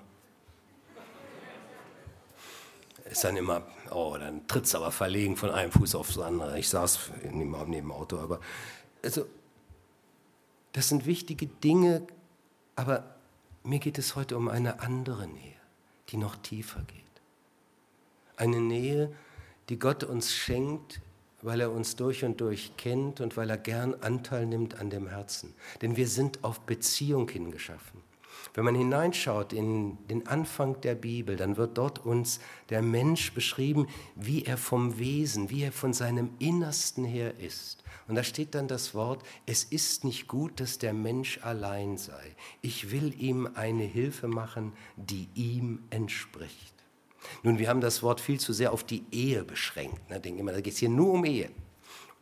Ist 3.04 3.24
dann 3.24 3.36
immer, 3.36 3.66
oh, 3.90 4.16
dann 4.18 4.46
tritt 4.46 4.64
es 4.64 4.74
aber 4.74 4.90
verlegen 4.90 5.36
von 5.36 5.50
einem 5.50 5.70
Fuß 5.70 5.94
aufs 5.94 6.18
andere. 6.18 6.58
Ich 6.58 6.68
saß 6.68 7.10
neben, 7.24 7.50
neben 7.50 7.72
dem 7.72 7.92
Auto, 7.92 8.18
aber 8.18 8.40
also, 9.02 9.26
das 10.72 10.88
sind 10.88 11.06
wichtige 11.06 11.46
Dinge, 11.46 12.06
aber 12.76 13.16
mir 13.64 13.78
geht 13.78 13.98
es 13.98 14.16
heute 14.16 14.36
um 14.36 14.48
eine 14.48 14.80
andere 14.80 15.26
Nähe, 15.26 15.56
die 16.08 16.16
noch 16.16 16.36
tiefer 16.36 16.80
geht. 16.82 17.02
Eine 18.36 18.60
Nähe, 18.60 19.14
die 19.68 19.78
Gott 19.78 20.04
uns 20.04 20.32
schenkt, 20.32 21.00
weil 21.42 21.60
er 21.60 21.70
uns 21.70 21.96
durch 21.96 22.24
und 22.24 22.40
durch 22.40 22.76
kennt 22.76 23.20
und 23.20 23.36
weil 23.36 23.50
er 23.50 23.58
gern 23.58 23.94
Anteil 24.00 24.46
nimmt 24.46 24.80
an 24.80 24.90
dem 24.90 25.08
Herzen. 25.08 25.54
Denn 25.82 25.96
wir 25.96 26.08
sind 26.08 26.42
auf 26.42 26.60
Beziehung 26.60 27.28
hingeschaffen. 27.28 28.00
Wenn 28.54 28.64
man 28.64 28.74
hineinschaut 28.74 29.52
in 29.52 29.98
den 30.08 30.26
Anfang 30.26 30.80
der 30.82 30.94
Bibel, 30.94 31.36
dann 31.36 31.56
wird 31.56 31.78
dort 31.78 32.04
uns 32.04 32.40
der 32.68 32.82
Mensch 32.82 33.32
beschrieben, 33.32 33.86
wie 34.14 34.44
er 34.44 34.56
vom 34.56 34.98
Wesen, 34.98 35.50
wie 35.50 35.62
er 35.62 35.72
von 35.72 35.92
seinem 35.92 36.30
Innersten 36.38 37.04
her 37.04 37.38
ist. 37.38 37.82
Und 38.08 38.16
da 38.16 38.24
steht 38.24 38.54
dann 38.54 38.68
das 38.68 38.94
Wort, 38.94 39.22
es 39.46 39.64
ist 39.64 40.04
nicht 40.04 40.26
gut, 40.26 40.60
dass 40.60 40.78
der 40.78 40.92
Mensch 40.92 41.38
allein 41.42 41.96
sei. 41.96 42.36
Ich 42.60 42.90
will 42.90 43.14
ihm 43.18 43.48
eine 43.54 43.84
Hilfe 43.84 44.28
machen, 44.28 44.72
die 44.96 45.28
ihm 45.34 45.84
entspricht. 45.90 46.81
Nun, 47.42 47.58
wir 47.58 47.68
haben 47.68 47.80
das 47.80 48.02
Wort 48.02 48.20
viel 48.20 48.38
zu 48.38 48.52
sehr 48.52 48.72
auf 48.72 48.84
die 48.84 49.04
Ehe 49.10 49.44
beschränkt. 49.44 50.10
Ne? 50.10 50.20
Denken 50.20 50.40
immer, 50.40 50.52
da 50.52 50.60
geht 50.60 50.74
es 50.74 50.78
hier 50.78 50.88
nur 50.88 51.12
um 51.12 51.24
Ehe. 51.24 51.50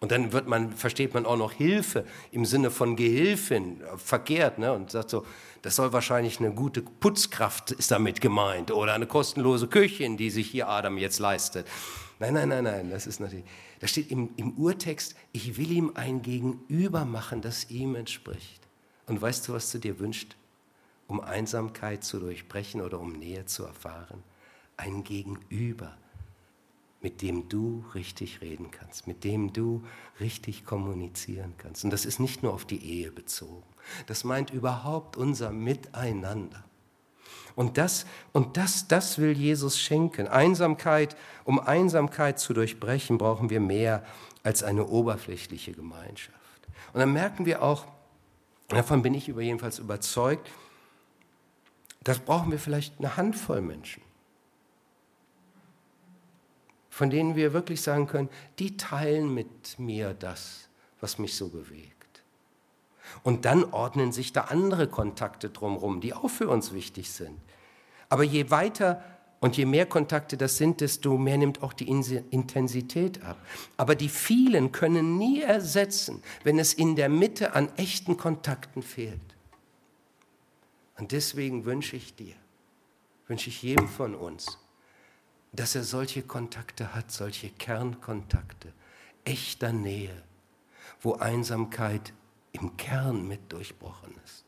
Und 0.00 0.12
dann 0.12 0.33
wird 0.33 0.49
man, 0.49 0.73
versteht 0.73 1.12
man 1.12 1.26
auch 1.26 1.37
noch 1.37 1.52
Hilfe 1.52 2.07
im 2.33 2.47
Sinne 2.47 2.71
von 2.71 2.97
Gehilfin 2.97 3.83
äh, 3.83 3.99
verkehrt 3.99 4.59
ne? 4.59 4.73
und 4.73 4.90
sagt 4.90 5.11
so, 5.11 5.26
das 5.62 5.76
soll 5.76 5.92
wahrscheinlich 5.92 6.40
eine 6.40 6.52
gute 6.52 6.80
Putzkraft 6.80 7.73
ist 7.73 7.90
damit 7.90 8.23
gemeint 8.23 8.71
oder 8.71 8.95
eine 8.95 9.07
kostenlose 9.07 9.69
Köchin, 9.69 10.16
die 10.16 10.30
sich 10.30 10.50
hier 10.50 10.69
Adam 10.69 10.97
jetzt 10.97 11.19
leistet. 11.19 11.66
Nein, 12.19 12.35
nein, 12.35 12.49
nein, 12.49 12.64
nein, 12.64 12.90
das 12.90 13.07
ist 13.07 13.21
natürlich, 13.21 13.45
da 13.80 13.87
steht 13.87 14.11
im, 14.11 14.30
im 14.37 14.52
Urtext, 14.52 15.14
ich 15.33 15.59
will 15.59 15.71
ihm 15.71 15.92
ein 15.95 16.23
Gegenüber 16.23 17.04
machen, 17.04 17.42
das 17.42 17.71
ihm 17.71 17.95
entspricht. 17.95 18.61
Und 19.07 19.21
weißt 19.21 19.49
du, 19.49 19.52
was 19.52 19.71
du 19.71 19.78
dir 19.78 19.99
wünschst, 19.99 20.37
um 21.09 21.21
Einsamkeit 21.21 22.04
zu 22.04 22.21
durchbrechen 22.21 22.80
oder 22.80 23.00
um 23.00 23.12
Nähe 23.12 23.45
zu 23.47 23.64
erfahren? 23.64 24.23
Ein 24.81 25.05
Gegenüber, 25.05 25.97
mit 27.03 27.23
dem 27.23 27.49
du 27.49 27.85
richtig 27.95 28.41
reden 28.41 28.71
kannst, 28.71 29.07
mit 29.07 29.25
dem 29.25 29.53
du 29.53 29.83
richtig 30.21 30.65
kommunizieren 30.65 31.55
kannst. 31.59 31.85
Und 31.85 31.91
das 31.91 32.05
ist 32.05 32.19
nicht 32.19 32.43
nur 32.43 32.53
auf 32.55 32.65
die 32.65 32.83
Ehe 32.83 33.11
bezogen. 33.11 33.63
Das 34.07 34.25
meint 34.25 34.51
überhaupt 34.51 35.17
unser 35.17 35.51
Miteinander. 35.51 36.65
Und 37.57 37.79
das, 37.79 38.07
und 38.33 38.57
das, 38.57 38.89
das 38.89 39.19
will 39.19 39.33
Jesus 39.33 39.79
schenken. 39.79 40.29
Einsamkeit, 40.29 41.17
um 41.45 41.59
Einsamkeit 41.59 42.39
zu 42.39 42.55
durchbrechen, 42.55 43.19
brauchen 43.19 43.51
wir 43.51 43.61
mehr 43.61 44.05
als 44.43 44.63
eine 44.63 44.87
oberflächliche 44.87 45.73
Gemeinschaft. 45.73 46.39
Und 46.93 47.01
dann 47.01 47.13
merken 47.13 47.45
wir 47.47 47.63
auch, 47.63 47.87
davon 48.69 49.03
bin 49.03 49.15
ich 49.15 49.27
jedenfalls 49.27 49.79
überzeugt, 49.79 50.51
das 52.03 52.19
brauchen 52.19 52.51
wir 52.51 52.59
vielleicht 52.59 52.99
eine 52.99 53.17
Handvoll 53.17 53.61
Menschen 53.61 54.03
von 57.00 57.09
denen 57.09 57.35
wir 57.35 57.54
wirklich 57.54 57.80
sagen 57.80 58.07
können, 58.07 58.28
die 58.59 58.76
teilen 58.76 59.33
mit 59.33 59.78
mir 59.78 60.12
das, 60.12 60.69
was 61.00 61.19
mich 61.19 61.35
so 61.35 61.49
bewegt. 61.49 62.21
Und 63.23 63.47
dann 63.47 63.64
ordnen 63.73 64.12
sich 64.12 64.35
da 64.35 64.42
andere 64.42 64.87
Kontakte 64.87 65.49
drumherum, 65.49 66.02
die 66.02 66.12
auch 66.12 66.28
für 66.28 66.50
uns 66.50 66.75
wichtig 66.75 67.11
sind. 67.11 67.40
Aber 68.11 68.23
je 68.23 68.50
weiter 68.50 69.02
und 69.40 69.57
je 69.57 69.64
mehr 69.64 69.87
Kontakte 69.87 70.37
das 70.37 70.59
sind, 70.59 70.83
desto 70.83 71.16
mehr 71.16 71.38
nimmt 71.38 71.62
auch 71.62 71.73
die 71.73 71.88
Intensität 71.88 73.25
ab. 73.25 73.38
Aber 73.78 73.95
die 73.95 74.11
vielen 74.11 74.71
können 74.71 75.16
nie 75.16 75.40
ersetzen, 75.40 76.23
wenn 76.45 76.59
es 76.59 76.75
in 76.75 76.97
der 76.97 77.09
Mitte 77.09 77.54
an 77.54 77.71
echten 77.78 78.19
Kontakten 78.19 78.83
fehlt. 78.83 79.35
Und 80.99 81.12
deswegen 81.12 81.64
wünsche 81.64 81.97
ich 81.97 82.14
dir, 82.14 82.35
wünsche 83.26 83.49
ich 83.49 83.62
jedem 83.62 83.88
von 83.88 84.14
uns, 84.14 84.59
dass 85.52 85.75
er 85.75 85.85
solche 85.85 86.23
Kontakte 86.23 86.95
hat, 86.95 87.11
solche 87.11 87.49
Kernkontakte, 87.50 88.73
echter 89.25 89.73
Nähe, 89.73 90.23
wo 91.00 91.14
Einsamkeit 91.14 92.12
im 92.52 92.76
Kern 92.76 93.26
mit 93.26 93.52
durchbrochen 93.52 94.14
ist. 94.25 94.45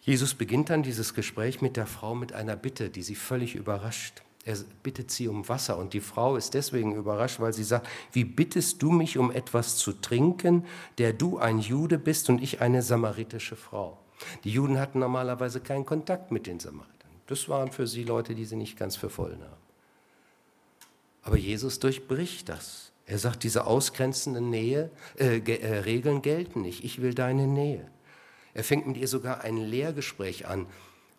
Jesus 0.00 0.34
beginnt 0.34 0.70
dann 0.70 0.82
dieses 0.82 1.14
Gespräch 1.14 1.60
mit 1.60 1.76
der 1.76 1.86
Frau 1.86 2.14
mit 2.14 2.32
einer 2.32 2.56
Bitte, 2.56 2.88
die 2.90 3.02
sie 3.02 3.14
völlig 3.14 3.54
überrascht. 3.54 4.22
Er 4.44 4.56
bittet 4.82 5.10
sie 5.10 5.28
um 5.28 5.48
Wasser 5.48 5.76
und 5.76 5.92
die 5.92 6.00
Frau 6.00 6.36
ist 6.36 6.54
deswegen 6.54 6.94
überrascht, 6.94 7.40
weil 7.40 7.52
sie 7.52 7.64
sagt, 7.64 7.86
wie 8.12 8.24
bittest 8.24 8.82
du 8.82 8.90
mich 8.90 9.18
um 9.18 9.30
etwas 9.30 9.76
zu 9.76 9.92
trinken, 9.92 10.64
der 10.96 11.12
du 11.12 11.38
ein 11.38 11.58
Jude 11.58 11.98
bist 11.98 12.30
und 12.30 12.42
ich 12.42 12.62
eine 12.62 12.82
samaritische 12.82 13.56
Frau. 13.56 13.98
Die 14.44 14.50
Juden 14.50 14.78
hatten 14.78 15.00
normalerweise 15.00 15.60
keinen 15.60 15.84
Kontakt 15.84 16.30
mit 16.30 16.46
den 16.46 16.58
Samaritern. 16.58 16.99
Das 17.30 17.48
waren 17.48 17.70
für 17.70 17.86
sie 17.86 18.02
Leute, 18.02 18.34
die 18.34 18.44
sie 18.44 18.56
nicht 18.56 18.76
ganz 18.76 18.96
für 18.96 19.08
voll 19.08 19.36
nahmen. 19.36 19.62
Aber 21.22 21.36
Jesus 21.36 21.78
durchbricht 21.78 22.48
das. 22.48 22.90
Er 23.06 23.18
sagt, 23.18 23.44
diese 23.44 23.68
ausgrenzenden 23.68 24.50
Nähe, 24.50 24.90
äh, 25.16 25.38
äh, 25.38 25.78
Regeln 25.78 26.22
gelten 26.22 26.62
nicht. 26.62 26.82
Ich 26.82 27.00
will 27.00 27.14
deine 27.14 27.46
Nähe. 27.46 27.88
Er 28.52 28.64
fängt 28.64 28.88
mit 28.88 28.96
ihr 28.96 29.06
sogar 29.06 29.42
ein 29.42 29.58
Lehrgespräch 29.58 30.48
an. 30.48 30.66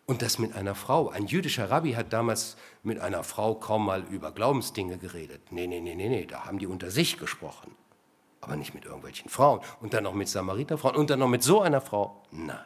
Und 0.04 0.20
das 0.20 0.38
mit 0.38 0.54
einer 0.54 0.74
Frau. 0.74 1.08
Ein 1.08 1.28
jüdischer 1.28 1.70
Rabbi 1.70 1.92
hat 1.92 2.12
damals 2.12 2.58
mit 2.82 2.98
einer 2.98 3.24
Frau 3.24 3.54
kaum 3.54 3.86
mal 3.86 4.02
über 4.10 4.32
Glaubensdinge 4.32 4.98
geredet. 4.98 5.40
Nee, 5.50 5.66
nee, 5.66 5.80
nee, 5.80 5.94
nee, 5.94 6.10
nee, 6.10 6.26
da 6.26 6.44
haben 6.44 6.58
die 6.58 6.66
unter 6.66 6.90
sich 6.90 7.16
gesprochen. 7.16 7.74
Aber 8.42 8.56
nicht 8.56 8.74
mit 8.74 8.84
irgendwelchen 8.84 9.30
Frauen. 9.30 9.60
Und 9.80 9.94
dann 9.94 10.04
noch 10.04 10.12
mit 10.12 10.28
Samariterfrauen 10.28 10.94
und 10.94 11.08
dann 11.08 11.20
noch 11.20 11.28
mit 11.28 11.42
so 11.42 11.62
einer 11.62 11.80
Frau. 11.80 12.22
Nein. 12.32 12.58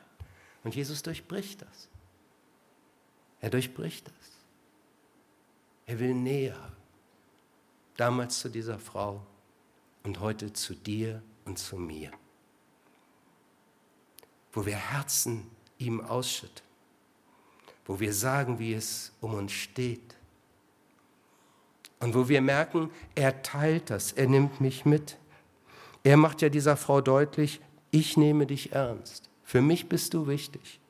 Und 0.64 0.74
Jesus 0.74 1.04
durchbricht 1.04 1.62
das. 1.62 1.88
Er 3.46 3.50
durchbricht 3.50 4.08
das. 4.08 4.30
Er 5.86 6.00
will 6.00 6.14
näher. 6.14 6.72
Damals 7.96 8.40
zu 8.40 8.48
dieser 8.48 8.80
Frau 8.80 9.24
und 10.02 10.18
heute 10.18 10.52
zu 10.52 10.74
dir 10.74 11.22
und 11.44 11.56
zu 11.56 11.76
mir. 11.76 12.10
Wo 14.50 14.66
wir 14.66 14.74
Herzen 14.74 15.48
ihm 15.78 16.00
ausschütten 16.00 16.66
wo 17.86 18.00
wir 18.00 18.12
sagen, 18.12 18.58
wie 18.58 18.74
es 18.74 19.12
um 19.20 19.34
uns 19.34 19.52
steht. 19.52 20.16
Und 22.00 22.16
wo 22.16 22.28
wir 22.28 22.40
merken, 22.40 22.90
er 23.14 23.42
teilt 23.42 23.90
das, 23.90 24.10
er 24.10 24.26
nimmt 24.26 24.60
mich 24.60 24.84
mit. 24.84 25.16
Er 26.02 26.16
macht 26.16 26.42
ja 26.42 26.48
dieser 26.48 26.76
Frau 26.76 27.00
deutlich, 27.00 27.60
ich 27.92 28.16
nehme 28.16 28.44
dich 28.44 28.72
ernst. 28.72 29.30
Für 29.44 29.62
mich 29.62 29.88
bist 29.88 30.14
du 30.14 30.26
wichtig. 30.26 30.80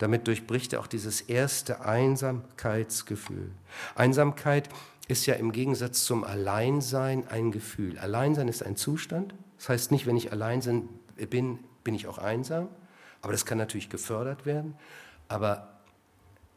Damit 0.00 0.26
durchbricht 0.28 0.72
er 0.72 0.80
auch 0.80 0.86
dieses 0.86 1.20
erste 1.20 1.82
Einsamkeitsgefühl. 1.82 3.50
Einsamkeit 3.94 4.70
ist 5.08 5.26
ja 5.26 5.34
im 5.34 5.52
Gegensatz 5.52 6.06
zum 6.06 6.24
Alleinsein 6.24 7.28
ein 7.28 7.52
Gefühl. 7.52 7.98
Alleinsein 7.98 8.48
ist 8.48 8.62
ein 8.62 8.76
Zustand. 8.76 9.34
Das 9.58 9.68
heißt 9.68 9.90
nicht, 9.90 10.06
wenn 10.06 10.16
ich 10.16 10.32
allein 10.32 10.88
bin, 11.28 11.58
bin 11.84 11.94
ich 11.94 12.06
auch 12.06 12.16
einsam. 12.16 12.68
Aber 13.20 13.32
das 13.32 13.44
kann 13.44 13.58
natürlich 13.58 13.90
gefördert 13.90 14.46
werden. 14.46 14.74
Aber 15.28 15.68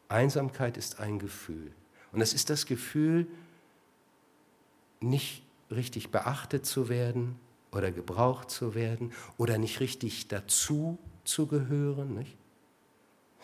Einsamkeit 0.07 0.77
ist 0.77 1.01
ein 1.01 1.19
Gefühl. 1.19 1.73
Und 2.13 2.21
es 2.21 2.33
ist 2.33 2.49
das 2.49 2.65
Gefühl, 2.65 3.27
nicht 5.01 5.43
richtig 5.69 6.11
beachtet 6.11 6.65
zu 6.65 6.87
werden 6.87 7.35
oder 7.73 7.91
gebraucht 7.91 8.51
zu 8.51 8.73
werden 8.73 9.11
oder 9.37 9.57
nicht 9.57 9.81
richtig 9.81 10.29
dazu 10.29 10.97
zu 11.25 11.45
gehören. 11.45 12.13
Nicht? 12.13 12.37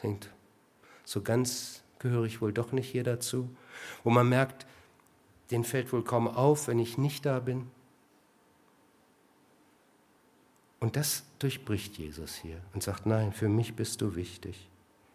Denkt, 0.04 0.30
so 1.04 1.22
ganz 1.22 1.84
gehöre 2.00 2.26
ich 2.26 2.42
wohl 2.42 2.54
doch 2.54 2.72
nicht 2.72 2.90
hier 2.90 3.04
dazu. 3.04 3.50
Wo 4.04 4.10
man 4.10 4.30
merkt, 4.30 4.66
den 5.52 5.64
fällt 5.64 5.92
wohl 5.92 6.04
kaum 6.04 6.28
auf, 6.28 6.68
wenn 6.68 6.80
ich 6.80 6.98
nicht 6.98 7.26
da 7.26 7.40
bin. 7.40 7.70
Und 10.80 10.96
das 10.96 11.24
durchbricht 11.40 11.98
Jesus 11.98 12.36
hier 12.36 12.62
und 12.74 12.84
sagt, 12.84 13.06
nein, 13.06 13.34
für 13.34 13.50
mich 13.50 13.76
bist 13.76 14.02
du 14.02 14.16
wichtig. 14.16 14.70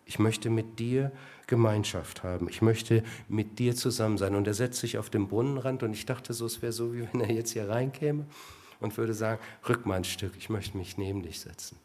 Ich 0.06 0.18
möchte 0.18 0.50
mit 0.50 0.78
dir 0.78 1.10
Gemeinschaft 1.46 2.22
haben. 2.22 2.48
Ich 2.50 2.60
möchte 2.60 3.02
mit 3.28 3.58
dir 3.58 3.74
zusammen 3.74 4.18
sein. 4.18 4.34
Und 4.34 4.46
er 4.46 4.52
setzt 4.52 4.80
sich 4.80 4.98
auf 4.98 5.08
den 5.08 5.28
Brunnenrand 5.28 5.82
und 5.82 5.94
ich 5.94 6.04
dachte 6.04 6.34
so, 6.34 6.44
es 6.44 6.60
wäre 6.60 6.72
so, 6.72 6.92
wie 6.92 7.08
wenn 7.10 7.22
er 7.22 7.32
jetzt 7.32 7.52
hier 7.52 7.68
reinkäme 7.68 8.26
und 8.80 8.96
würde 8.98 9.14
sagen, 9.14 9.40
rück 9.66 9.86
mal 9.86 9.96
ein 9.96 10.04
Stück, 10.04 10.32
ich 10.36 10.50
möchte 10.50 10.76
mich 10.76 10.98
neben 10.98 11.22
dich 11.22 11.40
setzen. 11.40 11.78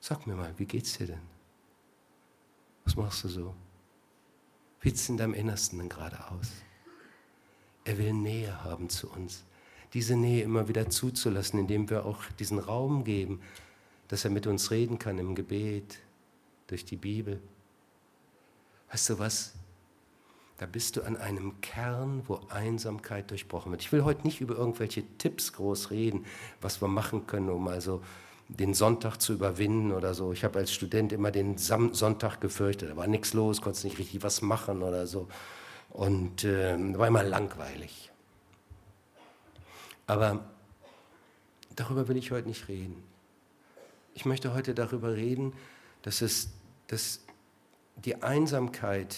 Sag 0.00 0.26
mir 0.26 0.34
mal, 0.34 0.54
wie 0.56 0.66
geht's 0.66 0.96
dir 0.96 1.08
denn? 1.08 1.33
Was 2.84 2.96
machst 2.96 3.24
du 3.24 3.28
so? 3.28 3.54
Wie 4.80 4.90
sieht 4.90 4.98
es 4.98 5.08
in 5.08 5.16
deinem 5.16 5.34
Innersten 5.34 5.78
denn 5.78 5.88
gerade 5.88 6.30
aus? 6.30 6.50
Er 7.84 7.98
will 7.98 8.12
Nähe 8.12 8.64
haben 8.64 8.88
zu 8.88 9.10
uns. 9.10 9.44
Diese 9.92 10.16
Nähe 10.16 10.42
immer 10.42 10.68
wieder 10.68 10.90
zuzulassen, 10.90 11.60
indem 11.60 11.88
wir 11.88 12.04
auch 12.04 12.24
diesen 12.38 12.58
Raum 12.58 13.04
geben, 13.04 13.40
dass 14.08 14.24
er 14.24 14.30
mit 14.30 14.46
uns 14.46 14.70
reden 14.70 14.98
kann 14.98 15.18
im 15.18 15.34
Gebet, 15.34 15.98
durch 16.66 16.84
die 16.84 16.96
Bibel. 16.96 17.40
Weißt 18.90 19.10
du 19.10 19.18
was? 19.18 19.54
Da 20.58 20.66
bist 20.66 20.96
du 20.96 21.02
an 21.02 21.16
einem 21.16 21.60
Kern, 21.60 22.22
wo 22.26 22.40
Einsamkeit 22.48 23.30
durchbrochen 23.30 23.72
wird. 23.72 23.82
Ich 23.82 23.92
will 23.92 24.04
heute 24.04 24.22
nicht 24.22 24.40
über 24.40 24.56
irgendwelche 24.56 25.04
Tipps 25.18 25.52
groß 25.52 25.90
reden, 25.90 26.24
was 26.60 26.80
wir 26.80 26.88
machen 26.88 27.26
können, 27.26 27.50
um 27.50 27.66
also 27.68 28.02
den 28.48 28.74
Sonntag 28.74 29.18
zu 29.18 29.32
überwinden 29.32 29.92
oder 29.92 30.14
so. 30.14 30.32
Ich 30.32 30.44
habe 30.44 30.58
als 30.58 30.72
Student 30.72 31.12
immer 31.12 31.30
den 31.30 31.56
Sam 31.58 31.94
Sonntag 31.94 32.40
gefürchtet. 32.40 32.90
Da 32.90 32.96
war 32.96 33.06
nichts 33.06 33.32
los, 33.32 33.60
konnte 33.60 33.86
nicht 33.86 33.98
richtig 33.98 34.22
was 34.22 34.42
machen 34.42 34.82
oder 34.82 35.06
so. 35.06 35.28
Und 35.90 36.44
äh, 36.44 36.76
war 36.98 37.08
immer 37.08 37.22
langweilig. 37.22 38.10
Aber 40.06 40.44
darüber 41.74 42.08
will 42.08 42.16
ich 42.16 42.30
heute 42.30 42.48
nicht 42.48 42.68
reden. 42.68 43.02
Ich 44.12 44.24
möchte 44.24 44.54
heute 44.54 44.74
darüber 44.74 45.14
reden, 45.14 45.54
dass, 46.02 46.20
es, 46.20 46.50
dass 46.88 47.20
die 47.96 48.22
Einsamkeit 48.22 49.16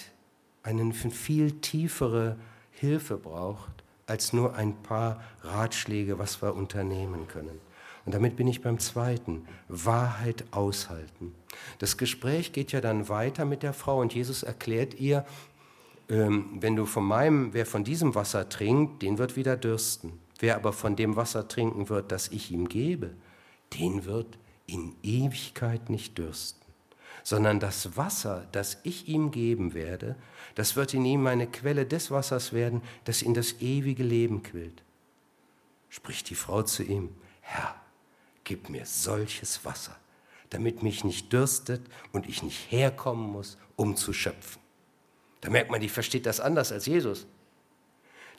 eine 0.63 0.93
viel 0.93 1.61
tiefere 1.61 2.37
Hilfe 2.71 3.17
braucht, 3.17 3.71
als 4.07 4.33
nur 4.33 4.55
ein 4.55 4.83
paar 4.83 5.23
Ratschläge, 5.43 6.19
was 6.19 6.41
wir 6.43 6.55
unternehmen 6.55 7.27
können. 7.29 7.61
Und 8.07 8.15
damit 8.15 8.37
bin 8.37 8.47
ich 8.47 8.63
beim 8.63 8.79
zweiten, 8.79 9.47
Wahrheit 9.69 10.45
aushalten. 10.53 11.35
Das 11.79 11.99
Gespräch 11.99 12.53
geht 12.53 12.73
ja 12.73 12.81
dann 12.81 13.09
weiter 13.09 13.45
mit 13.45 13.63
der 13.63 13.73
Frau 13.73 14.01
und 14.01 14.15
Jesus 14.15 14.43
erklärt 14.43 14.95
ihr, 14.95 15.27
ähm, 16.09 16.57
wenn 16.61 16.77
du 16.77 16.87
von 16.87 17.05
meinem, 17.05 17.53
wer 17.53 17.67
von 17.67 17.85
diesem 17.85 18.15
Wasser 18.15 18.49
trinkt, 18.49 19.03
den 19.03 19.19
wird 19.19 19.37
wieder 19.37 19.57
dürsten. 19.57 20.13
Wer 20.39 20.57
aber 20.57 20.73
von 20.73 20.97
dem 20.97 21.17
Wasser 21.17 21.49
trinken 21.49 21.89
wird, 21.89 22.13
das 22.13 22.29
ich 22.29 22.53
ihm 22.53 22.69
gebe, 22.69 23.11
den 23.79 24.05
wird 24.05 24.39
in 24.67 24.95
Ewigkeit 25.03 25.91
nicht 25.91 26.17
dürsten 26.17 26.67
sondern 27.27 27.59
das 27.59 27.97
Wasser, 27.97 28.47
das 28.53 28.79
ich 28.85 29.09
ihm 29.09 29.33
geben 29.33 29.75
werde, 29.75 30.15
das 30.55 30.77
wird 30.77 30.95
in 30.95 31.05
ihm 31.05 31.27
eine 31.27 31.49
Quelle 31.49 31.85
des 31.85 32.13
Wassers 32.13 32.53
werden, 32.53 32.83
das 33.03 33.21
in 33.21 33.35
das 33.35 33.61
ewige 33.61 34.05
Leben 34.05 34.45
quillt. 34.45 34.85
Spricht 35.89 36.31
die 36.31 36.37
Frau 36.37 36.63
zu 36.63 36.85
ihm, 36.85 37.09
Herr, 37.41 37.75
gib 38.47 38.71
mir 38.71 38.87
solches 38.87 39.65
Wasser, 39.65 39.97
damit 40.49 40.83
mich 40.83 41.05
nicht 41.05 41.33
dürstet 41.33 41.83
und 42.13 42.27
ich 42.27 42.43
nicht 42.43 42.71
herkommen 42.71 43.31
muss, 43.31 43.59
um 43.75 43.97
zu 43.97 44.15
schöpfen. 44.15 44.63
Da 45.43 45.51
merkt 45.51 45.71
man, 45.71 45.81
die 45.81 45.91
versteht 45.91 46.25
das 46.25 46.41
anders 46.41 46.73
als 46.73 46.87
Jesus. 46.87 47.27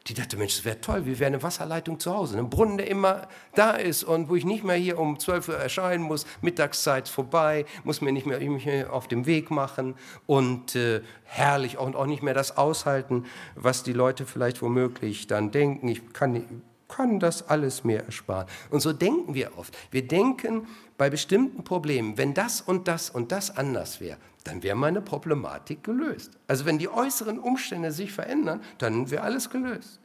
Die 0.07 0.13
dachte, 0.13 0.37
Mensch, 0.37 0.55
das 0.55 0.63
wäre 0.63 0.79
toll, 0.79 1.05
wir 1.05 1.19
wären 1.19 1.33
eine 1.33 1.43
Wasserleitung 1.43 1.99
zu 1.99 2.13
Hause, 2.13 2.37
ein 2.37 2.49
Brunnen, 2.49 2.77
der 2.77 2.87
immer 2.87 3.27
da 3.55 3.71
ist 3.71 4.05
und 4.05 4.29
wo 4.29 4.37
ich 4.37 4.45
nicht 4.45 4.63
mehr 4.63 4.77
hier 4.77 4.97
um 4.97 5.19
12 5.19 5.49
Uhr 5.49 5.57
erscheinen 5.57 6.03
muss, 6.03 6.25
Mittagszeit 6.39 7.09
vorbei, 7.09 7.65
muss 7.83 7.99
mir 7.99 8.13
nicht 8.13 8.25
mehr, 8.25 8.93
auf 8.93 9.09
dem 9.09 9.25
Weg 9.25 9.51
machen 9.51 9.95
und 10.25 10.77
äh, 10.77 11.01
herrlich 11.25 11.77
und 11.77 11.97
auch 11.97 12.05
nicht 12.05 12.23
mehr 12.23 12.33
das 12.33 12.55
aushalten, 12.55 13.25
was 13.55 13.83
die 13.83 13.91
Leute 13.91 14.25
vielleicht 14.25 14.61
womöglich 14.61 15.27
dann 15.27 15.51
denken. 15.51 15.89
Ich 15.89 16.13
kann, 16.13 16.63
kann 16.87 17.19
das 17.19 17.47
alles 17.49 17.83
mir 17.83 18.03
ersparen. 18.03 18.47
Und 18.69 18.79
so 18.79 18.93
denken 18.93 19.33
wir 19.33 19.57
oft. 19.57 19.75
Wir 19.91 20.07
denken 20.07 20.67
bei 20.97 21.09
bestimmten 21.09 21.63
Problemen, 21.63 22.17
wenn 22.17 22.33
das 22.33 22.61
und 22.61 22.87
das 22.87 23.09
und 23.09 23.31
das 23.31 23.55
anders 23.57 23.99
wäre, 23.99 24.17
dann 24.43 24.63
wäre 24.63 24.75
meine 24.75 25.01
Problematik 25.01 25.83
gelöst. 25.83 26.31
Also 26.47 26.65
wenn 26.65 26.77
die 26.77 26.89
äußeren 26.89 27.39
Umstände 27.39 27.91
sich 27.91 28.11
verändern, 28.11 28.61
dann 28.77 29.11
wäre 29.11 29.23
alles 29.23 29.49
gelöst. 29.49 29.99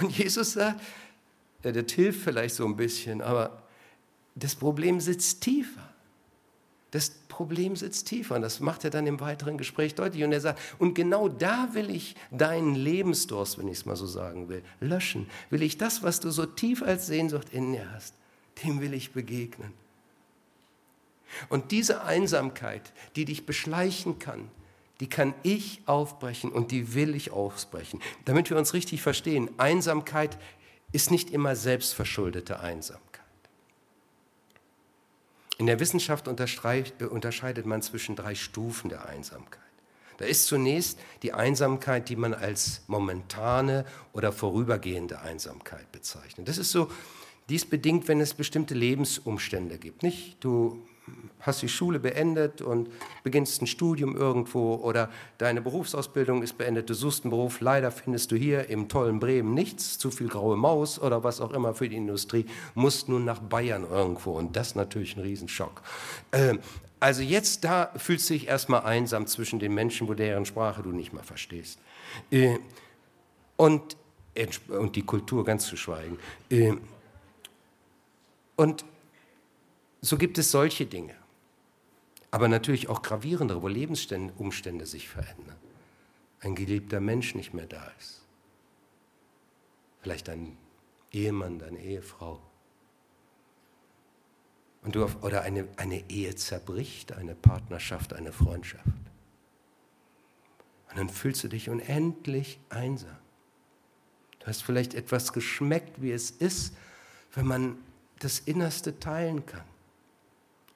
Und 0.00 0.16
Jesus 0.16 0.52
sagt, 0.52 0.80
ja, 1.62 1.72
das 1.72 1.92
hilft 1.92 2.22
vielleicht 2.22 2.54
so 2.54 2.66
ein 2.66 2.76
bisschen, 2.76 3.22
aber 3.22 3.62
das 4.34 4.54
Problem 4.54 5.00
sitzt 5.00 5.40
tiefer. 5.40 5.88
Das 6.90 7.23
Problem 7.34 7.74
sitzt 7.74 8.06
tiefer 8.06 8.36
und 8.36 8.42
das 8.42 8.60
macht 8.60 8.84
er 8.84 8.90
dann 8.90 9.08
im 9.08 9.18
weiteren 9.18 9.58
Gespräch 9.58 9.96
deutlich. 9.96 10.22
Und 10.22 10.30
er 10.30 10.40
sagt, 10.40 10.60
und 10.78 10.94
genau 10.94 11.28
da 11.28 11.70
will 11.72 11.90
ich 11.90 12.14
deinen 12.30 12.76
Lebensdurst, 12.76 13.58
wenn 13.58 13.66
ich 13.66 13.78
es 13.78 13.86
mal 13.86 13.96
so 13.96 14.06
sagen 14.06 14.48
will, 14.48 14.62
löschen. 14.78 15.28
Will 15.50 15.62
ich 15.62 15.76
das, 15.76 16.04
was 16.04 16.20
du 16.20 16.30
so 16.30 16.46
tief 16.46 16.80
als 16.80 17.08
Sehnsucht 17.08 17.48
in 17.50 17.72
dir 17.72 17.90
hast, 17.90 18.14
dem 18.62 18.80
will 18.80 18.94
ich 18.94 19.10
begegnen. 19.10 19.72
Und 21.48 21.72
diese 21.72 22.04
Einsamkeit, 22.04 22.92
die 23.16 23.24
dich 23.24 23.46
beschleichen 23.46 24.20
kann, 24.20 24.48
die 25.00 25.08
kann 25.08 25.34
ich 25.42 25.82
aufbrechen 25.86 26.52
und 26.52 26.70
die 26.70 26.94
will 26.94 27.16
ich 27.16 27.32
aufbrechen. 27.32 28.00
Damit 28.26 28.48
wir 28.48 28.56
uns 28.56 28.74
richtig 28.74 29.02
verstehen, 29.02 29.50
Einsamkeit 29.58 30.38
ist 30.92 31.10
nicht 31.10 31.32
immer 31.32 31.56
selbstverschuldete 31.56 32.60
Einsamkeit. 32.60 33.03
In 35.58 35.66
der 35.66 35.80
Wissenschaft 35.80 36.26
äh, 36.26 37.04
unterscheidet 37.04 37.66
man 37.66 37.82
zwischen 37.82 38.16
drei 38.16 38.34
Stufen 38.34 38.88
der 38.88 39.06
Einsamkeit. 39.06 39.60
Da 40.18 40.24
ist 40.24 40.46
zunächst 40.46 40.98
die 41.22 41.32
Einsamkeit, 41.32 42.08
die 42.08 42.16
man 42.16 42.34
als 42.34 42.82
momentane 42.86 43.84
oder 44.12 44.32
vorübergehende 44.32 45.20
Einsamkeit 45.20 45.90
bezeichnet. 45.90 46.46
Das 46.48 46.58
ist 46.58 46.70
so 46.70 46.90
dies 47.48 47.64
bedingt, 47.64 48.08
wenn 48.08 48.20
es 48.20 48.34
bestimmte 48.34 48.74
Lebensumstände 48.74 49.78
gibt. 49.78 50.02
Nicht? 50.02 50.36
Du 50.42 50.86
hast 51.40 51.62
die 51.62 51.68
Schule 51.68 52.00
beendet 52.00 52.62
und 52.62 52.88
beginnst 53.22 53.60
ein 53.60 53.66
Studium 53.66 54.16
irgendwo 54.16 54.76
oder 54.76 55.10
deine 55.38 55.60
Berufsausbildung 55.60 56.42
ist 56.42 56.56
beendet, 56.56 56.88
du 56.88 56.94
suchst 56.94 57.24
einen 57.24 57.30
Beruf, 57.30 57.60
leider 57.60 57.90
findest 57.90 58.32
du 58.32 58.36
hier 58.36 58.70
im 58.70 58.88
tollen 58.88 59.20
Bremen 59.20 59.52
nichts, 59.54 59.98
zu 59.98 60.10
viel 60.10 60.28
graue 60.28 60.56
Maus 60.56 60.98
oder 60.98 61.22
was 61.22 61.40
auch 61.40 61.52
immer 61.52 61.74
für 61.74 61.88
die 61.88 61.96
Industrie, 61.96 62.46
musst 62.74 63.08
nun 63.08 63.24
nach 63.24 63.40
Bayern 63.40 63.84
irgendwo 63.84 64.32
und 64.32 64.56
das 64.56 64.74
natürlich 64.74 65.16
ein 65.16 65.20
Riesenschock. 65.20 65.82
Ähm, 66.32 66.60
also 67.00 67.20
jetzt 67.20 67.64
da 67.64 67.92
fühlst 67.96 68.30
du 68.30 68.34
dich 68.34 68.48
erstmal 68.48 68.82
einsam 68.82 69.26
zwischen 69.26 69.58
den 69.58 69.74
Menschen, 69.74 70.08
wo 70.08 70.14
deren 70.14 70.46
Sprache 70.46 70.82
du 70.82 70.90
nicht 70.90 71.12
mehr 71.12 71.24
verstehst. 71.24 71.78
Äh, 72.30 72.58
und, 73.56 73.96
und 74.68 74.96
die 74.96 75.02
Kultur 75.02 75.44
ganz 75.44 75.66
zu 75.66 75.76
schweigen. 75.76 76.18
Äh, 76.50 76.72
und 78.56 78.84
so 80.04 80.16
gibt 80.16 80.38
es 80.38 80.50
solche 80.50 80.86
Dinge 80.86 81.14
aber 82.34 82.48
natürlich 82.48 82.88
auch 82.88 83.00
gravierendere, 83.02 83.62
wo 83.62 83.68
Lebensumstände 83.68 84.86
sich 84.86 85.08
verändern. 85.08 85.54
Ein 86.40 86.56
geliebter 86.56 86.98
Mensch 86.98 87.36
nicht 87.36 87.54
mehr 87.54 87.68
da 87.68 87.86
ist. 88.00 88.22
Vielleicht 90.02 90.28
ein 90.28 90.58
Ehemann, 91.12 91.60
deine 91.60 91.78
Ehefrau. 91.78 92.42
Und 94.82 94.96
du 94.96 95.04
auf, 95.04 95.22
oder 95.22 95.42
eine, 95.42 95.68
eine 95.76 96.10
Ehe 96.10 96.34
zerbricht, 96.34 97.12
eine 97.12 97.36
Partnerschaft, 97.36 98.12
eine 98.12 98.32
Freundschaft. 98.32 98.84
Und 100.88 100.98
dann 100.98 101.10
fühlst 101.10 101.44
du 101.44 101.48
dich 101.48 101.70
unendlich 101.70 102.58
einsam. 102.68 103.16
Du 104.40 104.48
hast 104.48 104.64
vielleicht 104.64 104.94
etwas 104.94 105.32
geschmeckt, 105.32 106.02
wie 106.02 106.10
es 106.10 106.32
ist, 106.32 106.74
wenn 107.32 107.46
man 107.46 107.78
das 108.18 108.40
Innerste 108.40 108.98
teilen 108.98 109.46
kann. 109.46 109.73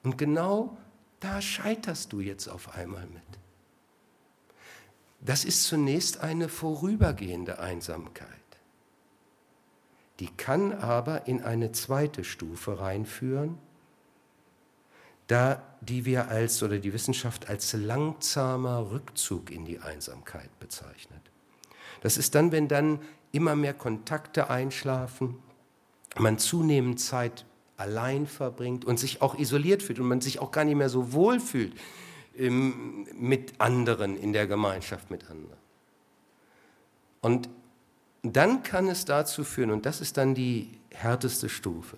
Und 0.03 0.17
genau 0.17 0.77
da 1.19 1.41
scheiterst 1.41 2.13
du 2.13 2.19
jetzt 2.19 2.47
auf 2.47 2.75
einmal 2.75 3.05
mit. 3.07 3.23
Das 5.21 5.43
ist 5.43 5.65
zunächst 5.65 6.21
eine 6.21 6.47
vorübergehende 6.47 7.59
Einsamkeit. 7.59 8.27
Die 10.19 10.27
kann 10.27 10.73
aber 10.73 11.27
in 11.27 11.43
eine 11.43 11.71
zweite 11.71 12.23
Stufe 12.23 12.79
reinführen, 12.79 13.57
da 15.27 15.61
die 15.81 16.05
wir 16.05 16.29
als 16.29 16.61
oder 16.63 16.79
die 16.79 16.91
Wissenschaft 16.91 17.49
als 17.49 17.73
langsamer 17.73 18.91
Rückzug 18.91 19.51
in 19.51 19.65
die 19.65 19.79
Einsamkeit 19.79 20.49
bezeichnet. 20.59 21.21
Das 22.01 22.17
ist 22.17 22.35
dann, 22.35 22.51
wenn 22.51 22.67
dann 22.67 22.99
immer 23.31 23.55
mehr 23.55 23.73
Kontakte 23.73 24.49
einschlafen, 24.49 25.37
man 26.17 26.37
zunehmend 26.37 26.99
Zeit 26.99 27.45
allein 27.79 28.27
verbringt 28.27 28.85
und 28.85 28.99
sich 28.99 29.21
auch 29.21 29.37
isoliert 29.37 29.81
fühlt 29.81 29.99
und 29.99 30.07
man 30.07 30.21
sich 30.21 30.39
auch 30.39 30.51
gar 30.51 30.65
nicht 30.65 30.75
mehr 30.75 30.89
so 30.89 31.13
wohl 31.13 31.39
fühlt 31.39 31.73
ähm, 32.37 33.07
mit 33.13 33.59
anderen, 33.59 34.17
in 34.17 34.33
der 34.33 34.47
Gemeinschaft 34.47 35.09
mit 35.09 35.29
anderen. 35.29 35.57
Und 37.21 37.49
dann 38.21 38.63
kann 38.63 38.87
es 38.87 39.05
dazu 39.05 39.43
führen, 39.43 39.71
und 39.71 39.85
das 39.85 40.01
ist 40.01 40.17
dann 40.17 40.35
die 40.35 40.69
härteste 40.91 41.47
Stufe, 41.47 41.97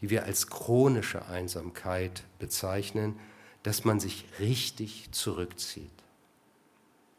die 0.00 0.10
wir 0.10 0.24
als 0.24 0.48
chronische 0.48 1.26
Einsamkeit 1.26 2.24
bezeichnen, 2.38 3.18
dass 3.62 3.84
man 3.84 4.00
sich 4.00 4.24
richtig 4.40 5.08
zurückzieht. 5.12 5.90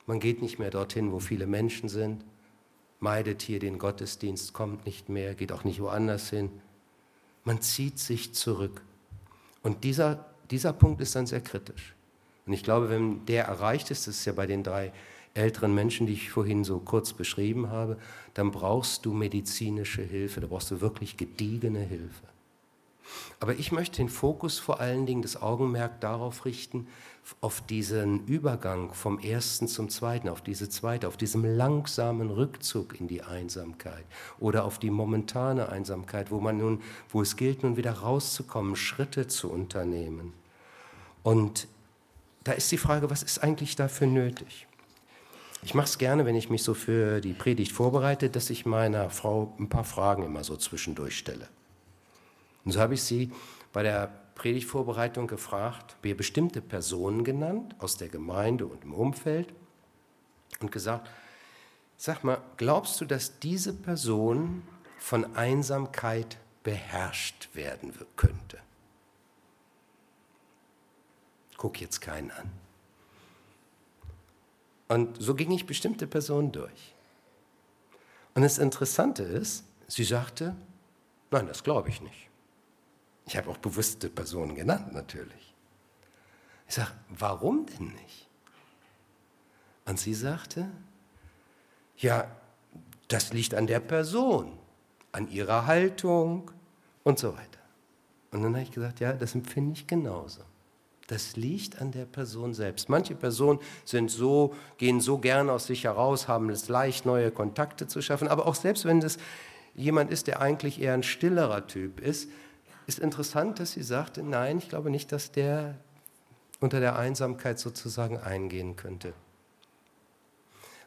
Man 0.05 0.19
geht 0.19 0.41
nicht 0.41 0.59
mehr 0.59 0.69
dorthin, 0.69 1.11
wo 1.11 1.19
viele 1.19 1.47
Menschen 1.47 1.87
sind, 1.87 2.23
meidet 2.99 3.41
hier 3.41 3.59
den 3.59 3.79
Gottesdienst, 3.79 4.53
kommt 4.53 4.85
nicht 4.85 5.09
mehr, 5.09 5.35
geht 5.35 5.51
auch 5.51 5.63
nicht 5.63 5.81
woanders 5.81 6.29
hin, 6.29 6.49
man 7.43 7.61
zieht 7.61 7.99
sich 7.99 8.33
zurück. 8.33 8.81
Und 9.61 9.83
dieser, 9.83 10.25
dieser 10.51 10.73
Punkt 10.73 11.01
ist 11.01 11.15
dann 11.15 11.25
sehr 11.25 11.41
kritisch. 11.41 11.93
Und 12.45 12.53
ich 12.53 12.63
glaube, 12.63 12.89
wenn 12.89 13.25
der 13.25 13.45
erreicht 13.45 13.91
ist, 13.91 14.07
das 14.07 14.19
ist 14.19 14.25
ja 14.25 14.33
bei 14.33 14.47
den 14.47 14.63
drei 14.63 14.91
älteren 15.33 15.73
Menschen, 15.73 16.05
die 16.05 16.13
ich 16.13 16.29
vorhin 16.29 16.63
so 16.63 16.79
kurz 16.79 17.13
beschrieben 17.13 17.69
habe, 17.69 17.97
dann 18.33 18.51
brauchst 18.51 19.05
du 19.05 19.13
medizinische 19.13 20.01
Hilfe, 20.01 20.41
da 20.41 20.47
brauchst 20.47 20.69
du 20.71 20.81
wirklich 20.81 21.17
gediegene 21.17 21.79
Hilfe. 21.79 22.32
Aber 23.39 23.55
ich 23.55 23.71
möchte 23.71 23.97
den 23.97 24.09
Fokus 24.09 24.59
vor 24.59 24.79
allen 24.79 25.05
Dingen, 25.05 25.21
das 25.21 25.41
Augenmerk 25.41 25.99
darauf 26.01 26.45
richten, 26.45 26.87
auf 27.41 27.61
diesen 27.61 28.25
Übergang 28.25 28.93
vom 28.93 29.19
ersten 29.19 29.67
zum 29.67 29.89
zweiten, 29.89 30.29
auf 30.29 30.41
diese 30.41 30.69
zweite, 30.69 31.07
auf 31.07 31.17
diesem 31.17 31.45
langsamen 31.45 32.29
Rückzug 32.29 32.99
in 32.99 33.07
die 33.07 33.21
Einsamkeit 33.21 34.05
oder 34.39 34.65
auf 34.65 34.77
die 34.77 34.89
momentane 34.89 35.69
Einsamkeit, 35.69 36.31
wo 36.31 36.39
man 36.39 36.57
nun, 36.57 36.81
wo 37.09 37.21
es 37.21 37.37
gilt, 37.37 37.63
nun 37.63 37.77
wieder 37.77 37.93
rauszukommen, 37.93 38.75
Schritte 38.75 39.27
zu 39.27 39.49
unternehmen. 39.49 40.33
Und 41.23 41.67
da 42.43 42.51
ist 42.51 42.71
die 42.71 42.77
Frage, 42.77 43.09
was 43.09 43.23
ist 43.23 43.41
eigentlich 43.41 43.75
dafür 43.77 44.07
nötig? 44.07 44.67
Ich 45.63 45.73
mache 45.73 45.85
es 45.85 45.97
gerne, 45.97 46.25
wenn 46.25 46.35
ich 46.35 46.49
mich 46.49 46.61
so 46.61 46.73
für 46.73 47.21
die 47.21 47.31
Predigt 47.31 47.71
vorbereite, 47.71 48.29
dass 48.29 48.49
ich 48.49 48.65
meiner 48.65 49.09
Frau 49.09 49.53
ein 49.57 49.69
paar 49.69 49.85
Fragen 49.85 50.23
immer 50.23 50.43
so 50.43 50.57
zwischendurch 50.57 51.17
stelle. 51.17 51.47
Und 52.65 52.71
so 52.71 52.79
habe 52.79 52.93
ich 52.93 53.03
sie 53.03 53.31
bei 53.71 53.83
der 53.83 54.07
Predigtvorbereitung 54.35 55.27
gefragt, 55.27 55.95
wir 56.01 56.17
bestimmte 56.17 56.61
Personen 56.61 57.23
genannt 57.23 57.75
aus 57.79 57.97
der 57.97 58.09
Gemeinde 58.09 58.65
und 58.65 58.83
im 58.83 58.93
Umfeld 58.93 59.53
und 60.59 60.71
gesagt, 60.71 61.09
sag 61.97 62.23
mal, 62.23 62.41
glaubst 62.57 62.99
du, 62.99 63.05
dass 63.05 63.39
diese 63.39 63.73
Person 63.73 64.63
von 64.97 65.35
Einsamkeit 65.35 66.37
beherrscht 66.63 67.49
werden 67.53 67.93
könnte? 68.15 68.59
Guck 71.57 71.79
jetzt 71.79 72.01
keinen 72.01 72.31
an. 72.31 72.51
Und 74.87 75.21
so 75.21 75.33
ging 75.33 75.51
ich 75.51 75.65
bestimmte 75.65 76.07
Personen 76.07 76.51
durch. 76.51 76.93
Und 78.35 78.41
das 78.41 78.57
Interessante 78.57 79.23
ist, 79.23 79.63
sie 79.87 80.03
sagte, 80.03 80.55
nein, 81.31 81.47
das 81.47 81.63
glaube 81.63 81.89
ich 81.89 82.01
nicht. 82.01 82.29
Ich 83.25 83.37
habe 83.37 83.49
auch 83.49 83.57
bewusste 83.57 84.09
Personen 84.09 84.55
genannt, 84.55 84.93
natürlich. 84.93 85.53
Ich 86.67 86.75
sage, 86.75 86.91
warum 87.09 87.65
denn 87.65 87.87
nicht? 87.87 88.27
Und 89.85 89.99
sie 89.99 90.13
sagte, 90.13 90.69
ja, 91.97 92.27
das 93.07 93.33
liegt 93.33 93.53
an 93.53 93.67
der 93.67 93.79
Person, 93.79 94.57
an 95.11 95.29
ihrer 95.29 95.67
Haltung 95.67 96.51
und 97.03 97.19
so 97.19 97.33
weiter. 97.33 97.59
Und 98.31 98.41
dann 98.41 98.53
habe 98.53 98.63
ich 98.63 98.71
gesagt, 98.71 98.99
ja, 98.99 99.13
das 99.13 99.35
empfinde 99.35 99.73
ich 99.73 99.87
genauso. 99.87 100.41
Das 101.07 101.35
liegt 101.35 101.81
an 101.81 101.91
der 101.91 102.05
Person 102.05 102.53
selbst. 102.53 102.89
Manche 102.89 103.13
Personen 103.13 103.59
sind 103.83 104.09
so, 104.09 104.55
gehen 104.77 105.01
so 105.01 105.17
gern 105.17 105.49
aus 105.49 105.67
sich 105.67 105.83
heraus, 105.83 106.27
haben 106.27 106.49
es 106.49 106.69
leicht, 106.69 107.05
neue 107.05 107.29
Kontakte 107.29 107.87
zu 107.87 108.01
schaffen. 108.01 108.27
Aber 108.27 108.47
auch 108.47 108.55
selbst 108.55 108.85
wenn 108.85 108.99
es 108.99 109.17
jemand 109.75 110.11
ist, 110.11 110.27
der 110.27 110.41
eigentlich 110.41 110.81
eher 110.81 110.93
ein 110.93 111.03
stillerer 111.03 111.67
Typ 111.67 111.99
ist, 111.99 112.29
ist 112.87 112.99
interessant, 112.99 113.59
dass 113.59 113.71
sie 113.71 113.83
sagte, 113.83 114.23
nein, 114.23 114.57
ich 114.57 114.69
glaube 114.69 114.89
nicht, 114.89 115.11
dass 115.11 115.31
der 115.31 115.75
unter 116.59 116.79
der 116.79 116.95
Einsamkeit 116.95 117.59
sozusagen 117.59 118.17
eingehen 118.17 118.75
könnte. 118.75 119.13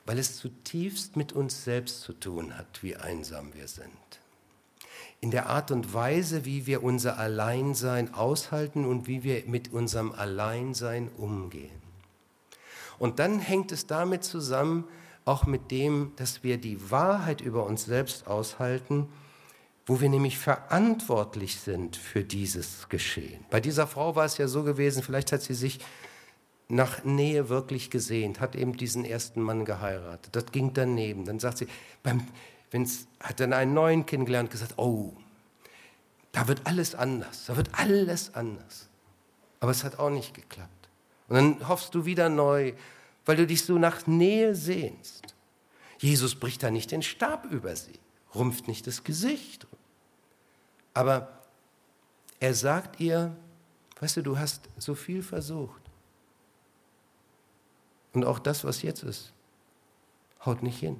Weil 0.06 0.18
es 0.18 0.36
zutiefst 0.36 1.16
mit 1.16 1.32
uns 1.32 1.64
selbst 1.64 2.00
zu 2.00 2.14
tun 2.14 2.56
hat, 2.56 2.82
wie 2.82 2.96
einsam 2.96 3.52
wir 3.54 3.68
sind. 3.68 3.90
In 5.20 5.30
der 5.30 5.46
Art 5.46 5.70
und 5.70 5.92
Weise, 5.92 6.44
wie 6.44 6.66
wir 6.66 6.82
unser 6.82 7.18
Alleinsein 7.18 8.14
aushalten 8.14 8.86
und 8.86 9.06
wie 9.06 9.22
wir 9.22 9.44
mit 9.46 9.72
unserem 9.72 10.12
Alleinsein 10.12 11.10
umgehen. 11.16 11.82
Und 12.98 13.18
dann 13.18 13.38
hängt 13.38 13.72
es 13.72 13.86
damit 13.86 14.24
zusammen, 14.24 14.84
auch 15.26 15.44
mit 15.44 15.70
dem, 15.70 16.12
dass 16.16 16.42
wir 16.42 16.56
die 16.56 16.90
Wahrheit 16.90 17.40
über 17.40 17.66
uns 17.66 17.84
selbst 17.84 18.26
aushalten, 18.26 19.08
wo 19.86 20.00
wir 20.00 20.08
nämlich 20.08 20.36
verantwortlich 20.36 21.60
sind 21.60 21.96
für 21.96 22.24
dieses 22.24 22.88
Geschehen. 22.88 23.44
Bei 23.50 23.60
dieser 23.60 23.86
Frau 23.86 24.16
war 24.16 24.24
es 24.24 24.36
ja 24.36 24.48
so 24.48 24.64
gewesen, 24.64 25.02
vielleicht 25.02 25.30
hat 25.30 25.42
sie 25.42 25.54
sich 25.54 25.78
nach 26.68 27.04
Nähe 27.04 27.48
wirklich 27.48 27.90
gesehnt, 27.90 28.40
hat 28.40 28.56
eben 28.56 28.76
diesen 28.76 29.04
ersten 29.04 29.40
Mann 29.40 29.64
geheiratet. 29.64 30.34
Das 30.34 30.46
ging 30.46 30.72
daneben. 30.74 31.24
Dann 31.24 31.38
sagt 31.38 31.58
sie, 31.58 31.68
beim, 32.02 32.26
wenn's, 32.72 33.06
hat 33.20 33.38
dann 33.38 33.52
einen 33.52 33.72
neuen 33.72 34.04
kennengelernt, 34.04 34.50
gesagt, 34.50 34.74
oh, 34.76 35.12
da 36.32 36.48
wird 36.48 36.62
alles 36.64 36.96
anders, 36.96 37.46
da 37.46 37.56
wird 37.56 37.70
alles 37.72 38.34
anders. 38.34 38.88
Aber 39.60 39.70
es 39.70 39.84
hat 39.84 40.00
auch 40.00 40.10
nicht 40.10 40.34
geklappt. 40.34 40.88
Und 41.28 41.36
dann 41.36 41.68
hoffst 41.68 41.94
du 41.94 42.04
wieder 42.04 42.28
neu, 42.28 42.72
weil 43.24 43.36
du 43.36 43.46
dich 43.46 43.64
so 43.64 43.78
nach 43.78 44.06
Nähe 44.06 44.54
sehnst. 44.54 45.34
Jesus 45.98 46.34
bricht 46.34 46.62
da 46.62 46.70
nicht 46.70 46.90
den 46.90 47.02
Stab 47.02 47.46
über 47.50 47.74
sie, 47.74 47.98
rumpft 48.34 48.68
nicht 48.68 48.86
das 48.86 49.02
Gesicht, 49.02 49.66
aber 50.96 51.28
er 52.40 52.54
sagt 52.54 53.00
ihr, 53.00 53.36
weißt 54.00 54.16
du, 54.16 54.22
du 54.22 54.38
hast 54.38 54.62
so 54.78 54.94
viel 54.94 55.22
versucht. 55.22 55.82
Und 58.14 58.24
auch 58.24 58.38
das, 58.38 58.64
was 58.64 58.80
jetzt 58.80 59.02
ist, 59.02 59.34
haut 60.46 60.62
nicht 60.62 60.78
hin. 60.78 60.96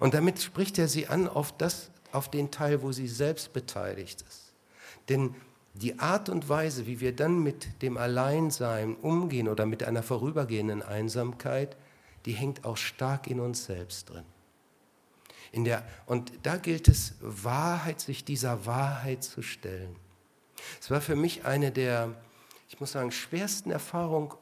Und 0.00 0.12
damit 0.14 0.42
spricht 0.42 0.76
er 0.76 0.88
sie 0.88 1.06
an 1.06 1.28
auf, 1.28 1.56
das, 1.56 1.92
auf 2.10 2.32
den 2.32 2.50
Teil, 2.50 2.82
wo 2.82 2.90
sie 2.90 3.06
selbst 3.06 3.52
beteiligt 3.52 4.22
ist. 4.22 4.52
Denn 5.08 5.36
die 5.74 6.00
Art 6.00 6.28
und 6.28 6.48
Weise, 6.48 6.88
wie 6.88 6.98
wir 6.98 7.14
dann 7.14 7.44
mit 7.44 7.82
dem 7.82 7.96
Alleinsein 7.96 8.96
umgehen 8.96 9.46
oder 9.46 9.66
mit 9.66 9.84
einer 9.84 10.02
vorübergehenden 10.02 10.82
Einsamkeit, 10.82 11.76
die 12.26 12.32
hängt 12.32 12.64
auch 12.64 12.76
stark 12.76 13.28
in 13.28 13.38
uns 13.38 13.66
selbst 13.66 14.10
drin. 14.10 14.24
In 15.52 15.64
der, 15.64 15.84
und 16.06 16.32
da 16.42 16.56
gilt 16.56 16.88
es, 16.88 17.14
Wahrheit, 17.20 18.00
sich 18.00 18.24
dieser 18.24 18.66
Wahrheit 18.66 19.24
zu 19.24 19.42
stellen. 19.42 19.96
Es 20.80 20.90
war 20.90 21.00
für 21.00 21.16
mich 21.16 21.44
eine 21.44 21.72
der, 21.72 22.14
ich 22.68 22.80
muss 22.80 22.92
sagen, 22.92 23.10
schwersten 23.10 23.70
Erfahrungen 23.70 24.32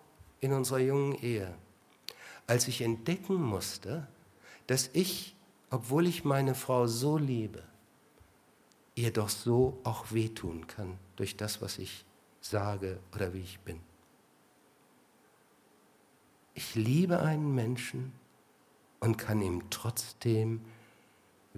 in 0.40 0.52
unserer 0.52 0.80
jungen 0.80 1.14
Ehe, 1.14 1.54
als 2.46 2.68
ich 2.68 2.82
entdecken 2.82 3.34
musste, 3.34 4.06
dass 4.66 4.90
ich, 4.92 5.34
obwohl 5.70 6.06
ich 6.06 6.24
meine 6.24 6.54
Frau 6.54 6.86
so 6.86 7.16
liebe, 7.16 7.62
ihr 8.94 9.12
doch 9.12 9.28
so 9.28 9.78
auch 9.84 10.12
wehtun 10.12 10.66
kann 10.66 10.98
durch 11.16 11.36
das, 11.36 11.62
was 11.62 11.78
ich 11.78 12.04
sage 12.40 12.98
oder 13.14 13.32
wie 13.32 13.40
ich 13.40 13.60
bin. 13.60 13.80
Ich 16.54 16.74
liebe 16.74 17.20
einen 17.20 17.54
Menschen 17.54 18.12
und 19.00 19.16
kann 19.16 19.40
ihm 19.40 19.70
trotzdem 19.70 20.60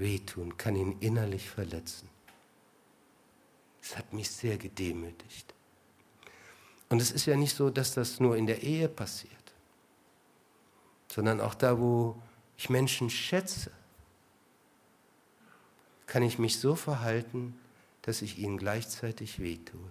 wehtun, 0.00 0.56
kann 0.56 0.74
ihn 0.74 0.96
innerlich 1.00 1.48
verletzen. 1.48 2.08
Es 3.82 3.96
hat 3.96 4.12
mich 4.12 4.30
sehr 4.30 4.58
gedemütigt. 4.58 5.54
Und 6.88 7.00
es 7.00 7.12
ist 7.12 7.26
ja 7.26 7.36
nicht 7.36 7.54
so, 7.54 7.70
dass 7.70 7.94
das 7.94 8.18
nur 8.18 8.36
in 8.36 8.46
der 8.46 8.62
Ehe 8.62 8.88
passiert, 8.88 9.32
sondern 11.08 11.40
auch 11.40 11.54
da, 11.54 11.78
wo 11.78 12.20
ich 12.56 12.68
Menschen 12.68 13.08
schätze, 13.08 13.70
kann 16.06 16.24
ich 16.24 16.38
mich 16.38 16.58
so 16.58 16.74
verhalten, 16.74 17.58
dass 18.02 18.22
ich 18.22 18.38
ihnen 18.38 18.58
gleichzeitig 18.58 19.38
wehtue. 19.38 19.90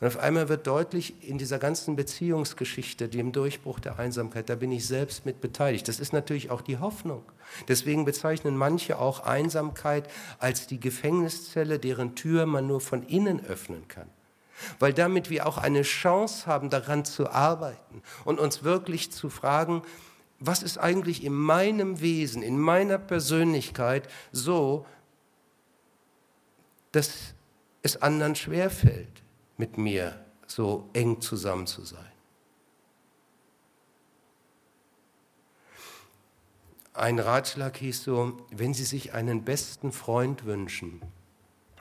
Und 0.00 0.06
auf 0.06 0.18
einmal 0.18 0.48
wird 0.48 0.66
deutlich 0.66 1.28
in 1.28 1.36
dieser 1.36 1.58
ganzen 1.58 1.94
Beziehungsgeschichte, 1.94 3.08
dem 3.08 3.32
Durchbruch 3.32 3.80
der 3.80 3.98
Einsamkeit, 3.98 4.48
da 4.48 4.54
bin 4.54 4.72
ich 4.72 4.86
selbst 4.86 5.26
mit 5.26 5.42
beteiligt. 5.42 5.88
Das 5.88 6.00
ist 6.00 6.14
natürlich 6.14 6.50
auch 6.50 6.62
die 6.62 6.78
Hoffnung. 6.78 7.22
Deswegen 7.68 8.06
bezeichnen 8.06 8.56
manche 8.56 8.98
auch 8.98 9.20
Einsamkeit 9.20 10.10
als 10.38 10.66
die 10.66 10.80
Gefängniszelle, 10.80 11.78
deren 11.78 12.14
Tür 12.14 12.46
man 12.46 12.66
nur 12.66 12.80
von 12.80 13.02
innen 13.02 13.44
öffnen 13.44 13.88
kann. 13.88 14.08
Weil 14.78 14.94
damit 14.94 15.28
wir 15.28 15.46
auch 15.46 15.58
eine 15.58 15.82
Chance 15.82 16.46
haben, 16.46 16.70
daran 16.70 17.04
zu 17.04 17.28
arbeiten 17.30 18.02
und 18.24 18.40
uns 18.40 18.62
wirklich 18.62 19.12
zu 19.12 19.28
fragen, 19.28 19.82
was 20.38 20.62
ist 20.62 20.78
eigentlich 20.78 21.24
in 21.24 21.34
meinem 21.34 22.00
Wesen, 22.00 22.42
in 22.42 22.58
meiner 22.58 22.96
Persönlichkeit 22.96 24.08
so, 24.32 24.86
dass 26.92 27.34
es 27.82 28.00
anderen 28.00 28.34
schwerfällt, 28.34 29.22
mit 29.60 29.76
mir 29.76 30.18
so 30.46 30.88
eng 30.94 31.20
zusammen 31.20 31.66
zu 31.66 31.84
sein. 31.84 32.10
Ein 36.94 37.18
Ratschlag 37.18 37.76
hieß 37.76 38.02
so, 38.02 38.38
wenn 38.50 38.74
Sie 38.74 38.84
sich 38.84 39.12
einen 39.12 39.44
besten 39.44 39.92
Freund 39.92 40.46
wünschen, 40.46 41.02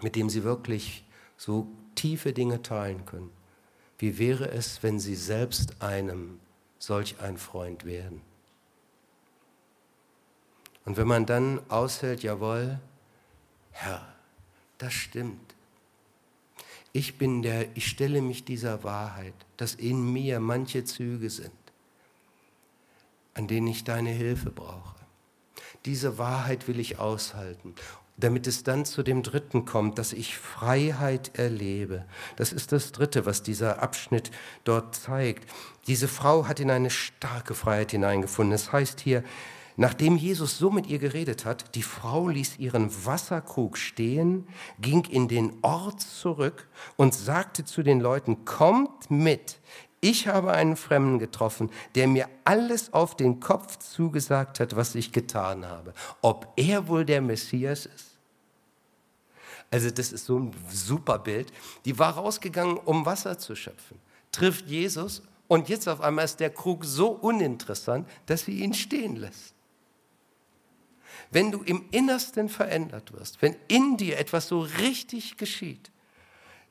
mit 0.02 0.16
dem 0.16 0.30
Sie 0.30 0.44
wirklich 0.44 1.06
so 1.38 1.68
tiefe 1.96 2.34
Dinge 2.34 2.62
teilen 2.62 3.06
können, 3.06 3.32
wie 3.98 4.20
wäre 4.20 4.52
es, 4.52 4.84
wenn 4.84 5.00
Sie 5.00 5.16
selbst 5.16 5.82
einem 5.82 6.40
solch 6.80 7.20
ein 7.22 7.38
Freund 7.38 7.86
wären? 7.86 8.22
Und 10.86 10.98
wenn 10.98 11.08
man 11.08 11.26
dann 11.26 11.62
aushält, 11.70 12.24
jawohl, 12.24 12.80
Herr, 13.72 14.06
das 14.78 14.94
stimmt. 14.94 15.56
Ich 16.92 17.18
bin 17.18 17.42
der, 17.42 17.76
ich 17.76 17.88
stelle 17.88 18.22
mich 18.22 18.46
dieser 18.46 18.84
Wahrheit, 18.84 19.34
dass 19.58 19.76
in 19.76 20.12
mir 20.12 20.40
manche 20.40 20.84
Züge 20.84 21.30
sind, 21.30 21.52
an 23.36 23.48
denen 23.48 23.68
ich 23.68 23.84
deine 23.84 24.10
Hilfe 24.10 24.50
brauche. 24.50 24.96
Diese 25.86 26.18
Wahrheit 26.18 26.68
will 26.68 26.80
ich 26.80 27.00
aushalten, 27.00 27.76
damit 28.18 28.48
es 28.48 28.64
dann 28.64 28.86
zu 28.86 29.04
dem 29.04 29.24
Dritten 29.24 29.66
kommt, 29.66 29.98
dass 29.98 30.14
ich 30.14 30.38
Freiheit 30.38 31.38
erlebe. 31.38 32.06
Das 32.36 32.52
ist 32.52 32.72
das 32.72 32.92
Dritte, 32.92 33.26
was 33.26 33.44
dieser 33.44 33.82
Abschnitt 33.82 34.32
dort 34.64 34.96
zeigt. 34.96 35.50
Diese 35.88 36.08
Frau 36.08 36.48
hat 36.48 36.60
in 36.60 36.72
eine 36.72 36.90
starke 36.90 37.54
Freiheit 37.54 37.92
hineingefunden. 37.92 38.54
Es 38.54 38.66
das 38.66 38.74
heißt 38.74 39.00
hier, 39.00 39.24
Nachdem 39.80 40.18
Jesus 40.18 40.58
so 40.58 40.72
mit 40.72 40.88
ihr 40.88 41.00
geredet 41.00 41.46
hat, 41.46 41.74
die 41.74 41.84
Frau 41.84 42.28
ließ 42.28 42.60
ihren 42.60 42.92
Wasserkrug 43.06 43.78
stehen, 43.78 44.46
ging 44.82 45.06
in 45.06 45.30
den 45.30 45.54
Ort 45.62 46.02
zurück 46.02 46.68
und 46.98 47.14
sagte 47.14 47.64
zu 47.64 47.82
den 47.82 48.02
Leuten, 48.02 48.44
kommt 48.44 49.10
mit, 49.10 49.62
ich 50.02 50.28
habe 50.28 50.52
einen 50.52 50.76
Fremden 50.76 51.18
getroffen, 51.18 51.72
der 51.96 52.10
mir 52.10 52.28
alles 52.44 52.92
auf 52.92 53.16
den 53.16 53.40
Kopf 53.40 53.78
zugesagt 53.78 54.60
hat, 54.60 54.76
was 54.76 54.96
ich 54.96 55.14
getan 55.14 55.66
habe. 55.66 55.94
Ob 56.22 56.52
er 56.58 56.90
wohl 56.90 57.06
der 57.06 57.22
Messias 57.22 57.86
ist? 57.86 58.18
Also 59.72 59.92
das 59.92 60.12
ist 60.12 60.26
so 60.26 60.40
ein 60.40 60.54
super 60.70 61.20
Bild. 61.20 61.54
Die 61.86 61.98
war 61.98 62.16
rausgegangen, 62.16 62.76
um 62.76 63.06
Wasser 63.06 63.38
zu 63.38 63.56
schöpfen, 63.56 63.98
trifft 64.34 64.68
Jesus 64.68 65.22
und 65.48 65.70
jetzt 65.70 65.88
auf 65.88 66.02
einmal 66.02 66.26
ist 66.26 66.42
der 66.42 66.50
Krug 66.50 66.84
so 66.84 67.12
uninteressant, 67.12 68.10
dass 68.26 68.42
sie 68.42 68.60
ihn 68.60 68.74
stehen 68.74 69.16
lässt. 69.16 69.54
Wenn 71.32 71.52
du 71.52 71.62
im 71.64 71.86
Innersten 71.92 72.50
verändert 72.50 73.14
wirst, 73.14 73.42
wenn 73.42 73.56
in 73.68 73.98
dir 73.98 74.18
etwas 74.18 74.48
so 74.48 74.62
richtig 74.62 75.38
geschieht, 75.38 75.92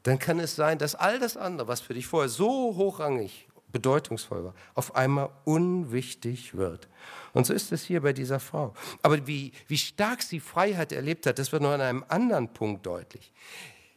dann 0.03 0.19
kann 0.19 0.39
es 0.41 0.57
sein, 0.57 0.79
dass 0.79 0.95
all 0.95 1.19
das 1.19 1.37
andere, 1.37 1.69
was 1.69 1.81
für 1.81 1.95
dich 1.95 2.07
vorher 2.07 2.29
so 2.29 2.77
hochrangig, 2.77 3.49
bedeutungsvoll 3.71 4.45
war, 4.45 4.55
auf 4.75 4.97
einmal 4.97 5.31
unwichtig 5.45 6.57
wird. 6.57 6.89
Und 7.35 7.47
so 7.47 7.53
ist 7.53 7.71
es 7.71 7.85
hier 7.85 8.01
bei 8.01 8.15
dieser 8.15 8.41
Frau. 8.41 8.73
Aber 9.03 9.27
wie, 9.27 9.53
wie 9.67 9.77
stark 9.77 10.23
sie 10.23 10.41
Freiheit 10.41 10.93
erlebt 10.93 11.27
hat, 11.27 11.39
das 11.39 11.53
wird 11.53 11.63
noch 11.63 11.73
an 11.73 11.81
einem 11.83 12.05
anderen 12.09 12.53
Punkt 12.53 12.87
deutlich. 12.87 13.33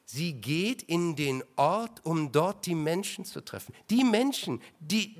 Sie 0.03 0.33
geht 0.33 0.83
in 0.83 1.15
den 1.15 1.41
Ort, 1.55 2.05
um 2.05 2.33
dort 2.33 2.65
die 2.65 2.75
Menschen 2.75 3.23
zu 3.23 3.39
treffen. 3.39 3.73
Die 3.89 4.03
Menschen, 4.03 4.61
die, 4.79 5.15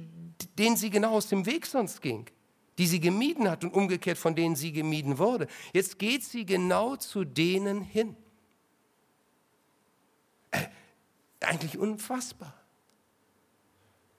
denen 0.57 0.75
sie 0.75 0.89
genau 0.89 1.11
aus 1.13 1.27
dem 1.27 1.45
Weg 1.45 1.65
sonst 1.65 2.01
ging 2.01 2.27
die 2.77 2.87
sie 2.87 2.99
gemieden 2.99 3.49
hat 3.49 3.63
und 3.63 3.73
umgekehrt 3.73 4.17
von 4.17 4.35
denen 4.35 4.55
sie 4.55 4.71
gemieden 4.71 5.17
wurde. 5.17 5.47
Jetzt 5.73 5.99
geht 5.99 6.23
sie 6.23 6.45
genau 6.45 6.95
zu 6.95 7.23
denen 7.23 7.81
hin. 7.81 8.15
Äh, 10.51 10.67
eigentlich 11.41 11.77
unfassbar. 11.77 12.53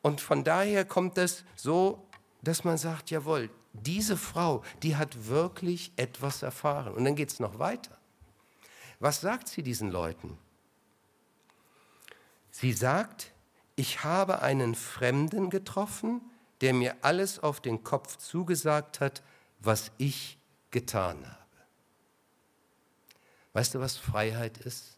Und 0.03 0.21
von 0.21 0.45
daher 0.45 0.85
kommt 0.85 1.17
es 1.19 1.45
so, 1.55 2.07
dass 2.43 2.65
man 2.65 2.77
sagt, 2.77 3.11
jawohl, 3.11 3.51
diese 3.73 4.17
Frau, 4.17 4.63
die 4.83 4.97
hat 4.97 5.29
wirklich 5.29 5.93
etwas 5.97 6.43
erfahren. 6.43 6.93
Und 6.95 7.05
dann 7.05 7.17
geht 7.17 7.31
es 7.31 7.41
noch 7.41 7.59
weiter. 7.59 7.97
Was 8.99 9.21
sagt 9.21 9.49
sie 9.49 9.63
diesen 9.63 9.91
Leuten? 9.91 10.37
Sie 12.51 12.73
sagt, 12.73 13.33
ich 13.77 14.05
habe 14.05 14.43
einen 14.43 14.75
Fremden 14.75 15.49
getroffen, 15.49 16.21
der 16.63 16.73
mir 16.73 16.97
alles 17.03 17.41
auf 17.41 17.61
den 17.61 17.83
Kopf 17.83 18.17
zugesagt 18.17 19.01
hat, 19.01 19.23
was 19.59 19.91
ich 19.99 20.39
getan 20.71 21.27
habe. 21.27 21.37
Weißt 23.53 23.75
du, 23.75 23.81
was 23.81 23.97
Freiheit 23.99 24.59
ist? 24.59 24.97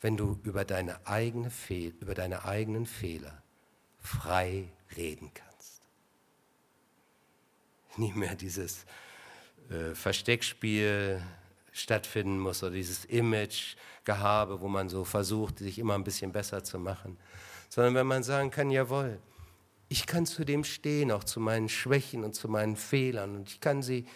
Wenn 0.00 0.16
du 0.16 0.38
über 0.44 0.64
deine, 0.64 1.06
eigene 1.06 1.50
Fehl, 1.50 1.92
über 2.00 2.14
deine 2.14 2.44
eigenen 2.44 2.86
Fehler 2.86 3.42
frei 4.00 4.68
reden 4.96 5.32
kannst. 5.34 5.82
Nie 7.96 8.12
mehr 8.12 8.36
dieses 8.36 8.86
äh, 9.68 9.94
Versteckspiel 9.94 11.20
stattfinden 11.72 12.38
muss 12.38 12.62
oder 12.62 12.72
dieses 12.72 13.04
Image-Gehabe, 13.04 14.60
wo 14.60 14.68
man 14.68 14.88
so 14.88 15.04
versucht, 15.04 15.58
sich 15.58 15.78
immer 15.80 15.94
ein 15.94 16.04
bisschen 16.04 16.32
besser 16.32 16.62
zu 16.62 16.78
machen, 16.78 17.18
sondern 17.68 17.94
wenn 17.94 18.06
man 18.06 18.22
sagen 18.22 18.50
kann, 18.50 18.70
jawohl, 18.70 19.18
ich 19.88 20.06
kann 20.06 20.26
zu 20.26 20.44
dem 20.44 20.64
stehen, 20.64 21.10
auch 21.10 21.24
zu 21.24 21.40
meinen 21.40 21.68
Schwächen 21.68 22.24
und 22.24 22.34
zu 22.34 22.48
meinen 22.48 22.76
Fehlern. 22.76 23.36
Und 23.36 23.48
ich 23.48 23.60
kann 23.60 23.82
sie 23.82 24.06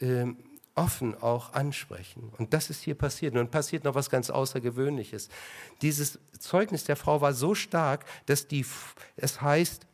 äh, 0.00 0.26
offen 0.74 1.14
auch 1.20 1.52
ansprechen. 1.54 2.32
Und 2.36 2.52
das 2.52 2.68
ist 2.68 2.82
hier 2.82 2.94
passiert. 2.94 3.34
Und 3.36 3.50
passiert 3.50 3.84
noch 3.84 3.94
was 3.94 4.10
ganz 4.10 4.30
Außergewöhnliches. 4.30 5.28
Dieses 5.82 6.18
Zeugnis 6.38 6.84
der 6.84 6.96
Frau 6.96 7.20
war 7.20 7.32
so 7.32 7.54
stark, 7.54 8.04
dass 8.26 8.46
die, 8.46 8.66
es 9.16 9.40
heißt, 9.40 9.86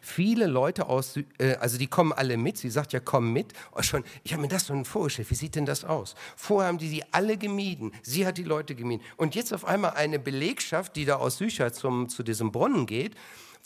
Viele 0.00 0.46
Leute 0.48 0.88
aus, 0.88 1.16
äh, 1.38 1.54
also 1.60 1.78
die 1.78 1.86
kommen 1.86 2.12
alle 2.12 2.36
mit. 2.36 2.58
Sie 2.58 2.70
sagt 2.70 2.92
ja, 2.92 2.98
komm 2.98 3.32
mit. 3.32 3.52
Oh, 3.70 3.82
schon, 3.82 4.02
ich 4.24 4.32
habe 4.32 4.42
mir 4.42 4.48
das 4.48 4.66
so 4.66 4.84
vorgestellt. 4.84 5.30
Wie 5.30 5.36
sieht 5.36 5.54
denn 5.54 5.64
das 5.64 5.84
aus? 5.84 6.16
Vorher 6.34 6.66
haben 6.66 6.78
die 6.78 6.88
sie 6.88 7.04
alle 7.12 7.36
gemieden. 7.36 7.92
Sie 8.02 8.26
hat 8.26 8.36
die 8.36 8.42
Leute 8.42 8.74
gemieden. 8.74 9.04
Und 9.16 9.36
jetzt 9.36 9.54
auf 9.54 9.64
einmal 9.64 9.92
eine 9.92 10.18
Belegschaft, 10.18 10.96
die 10.96 11.04
da 11.04 11.16
aus 11.16 11.38
Sücher 11.38 11.72
zum, 11.72 12.08
zu 12.08 12.24
diesem 12.24 12.50
Brunnen 12.50 12.86
geht 12.86 13.14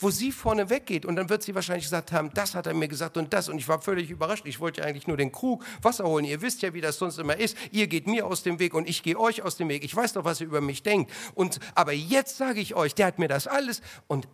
wo 0.01 0.09
sie 0.09 0.31
vorne 0.31 0.69
weggeht 0.69 1.05
und 1.05 1.15
dann 1.15 1.29
wird 1.29 1.43
sie 1.43 1.55
wahrscheinlich 1.55 1.85
gesagt 1.85 2.11
haben, 2.11 2.31
das 2.33 2.55
hat 2.55 2.67
er 2.67 2.73
mir 2.73 2.87
gesagt 2.87 3.17
und 3.17 3.31
das 3.31 3.49
und 3.49 3.57
ich 3.57 3.67
war 3.67 3.81
völlig 3.81 4.09
überrascht. 4.09 4.45
Ich 4.45 4.59
wollte 4.59 4.83
eigentlich 4.83 5.07
nur 5.07 5.17
den 5.17 5.31
Krug 5.31 5.63
Wasser 5.81 6.05
holen. 6.05 6.25
Ihr 6.25 6.41
wisst 6.41 6.61
ja, 6.61 6.73
wie 6.73 6.81
das 6.81 6.97
sonst 6.97 7.19
immer 7.19 7.37
ist. 7.37 7.55
Ihr 7.71 7.87
geht 7.87 8.07
mir 8.07 8.25
aus 8.25 8.43
dem 8.43 8.59
Weg 8.59 8.73
und 8.73 8.89
ich 8.89 9.03
gehe 9.03 9.17
euch 9.17 9.43
aus 9.43 9.57
dem 9.57 9.69
Weg. 9.69 9.83
Ich 9.83 9.95
weiß 9.95 10.13
doch, 10.13 10.25
was 10.25 10.41
ihr 10.41 10.47
über 10.47 10.61
mich 10.61 10.83
denkt. 10.83 11.11
Und 11.35 11.59
aber 11.75 11.93
jetzt 11.93 12.37
sage 12.37 12.59
ich 12.59 12.75
euch, 12.75 12.95
der 12.95 13.07
hat 13.07 13.19
mir 13.19 13.27
das 13.27 13.47
alles 13.47 13.81
und 14.07 14.27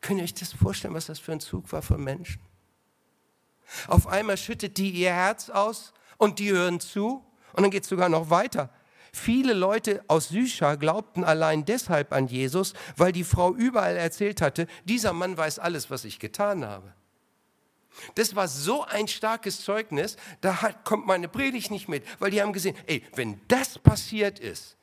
könnt 0.00 0.20
ihr 0.20 0.24
euch 0.24 0.34
das 0.34 0.52
vorstellen, 0.52 0.94
was 0.94 1.06
das 1.06 1.18
für 1.18 1.32
ein 1.32 1.40
Zug 1.40 1.70
war 1.72 1.82
von 1.82 2.02
Menschen? 2.02 2.40
Auf 3.86 4.06
einmal 4.06 4.36
schüttet 4.36 4.78
die 4.78 4.90
ihr 4.90 5.12
Herz 5.12 5.50
aus 5.50 5.92
und 6.16 6.38
die 6.38 6.50
hören 6.50 6.80
zu 6.80 7.24
und 7.52 7.62
dann 7.62 7.70
geht 7.70 7.84
es 7.84 7.88
sogar 7.88 8.08
noch 8.08 8.30
weiter. 8.30 8.70
Viele 9.12 9.54
Leute 9.54 10.02
aus 10.08 10.28
Sychar 10.28 10.76
glaubten 10.76 11.24
allein 11.24 11.64
deshalb 11.64 12.12
an 12.12 12.28
Jesus, 12.28 12.74
weil 12.96 13.12
die 13.12 13.24
Frau 13.24 13.54
überall 13.54 13.96
erzählt 13.96 14.40
hatte, 14.40 14.66
dieser 14.84 15.12
Mann 15.12 15.36
weiß 15.36 15.58
alles, 15.58 15.90
was 15.90 16.04
ich 16.04 16.18
getan 16.18 16.64
habe. 16.64 16.94
Das 18.14 18.36
war 18.36 18.48
so 18.48 18.84
ein 18.84 19.08
starkes 19.08 19.62
Zeugnis, 19.64 20.16
da 20.40 20.62
hat, 20.62 20.84
kommt 20.84 21.06
meine 21.06 21.28
Predigt 21.28 21.70
nicht 21.70 21.88
mit, 21.88 22.04
weil 22.20 22.30
die 22.30 22.40
haben 22.40 22.52
gesehen, 22.52 22.76
ey, 22.86 23.02
wenn 23.14 23.40
das 23.48 23.78
passiert 23.78 24.38
ist, 24.38 24.76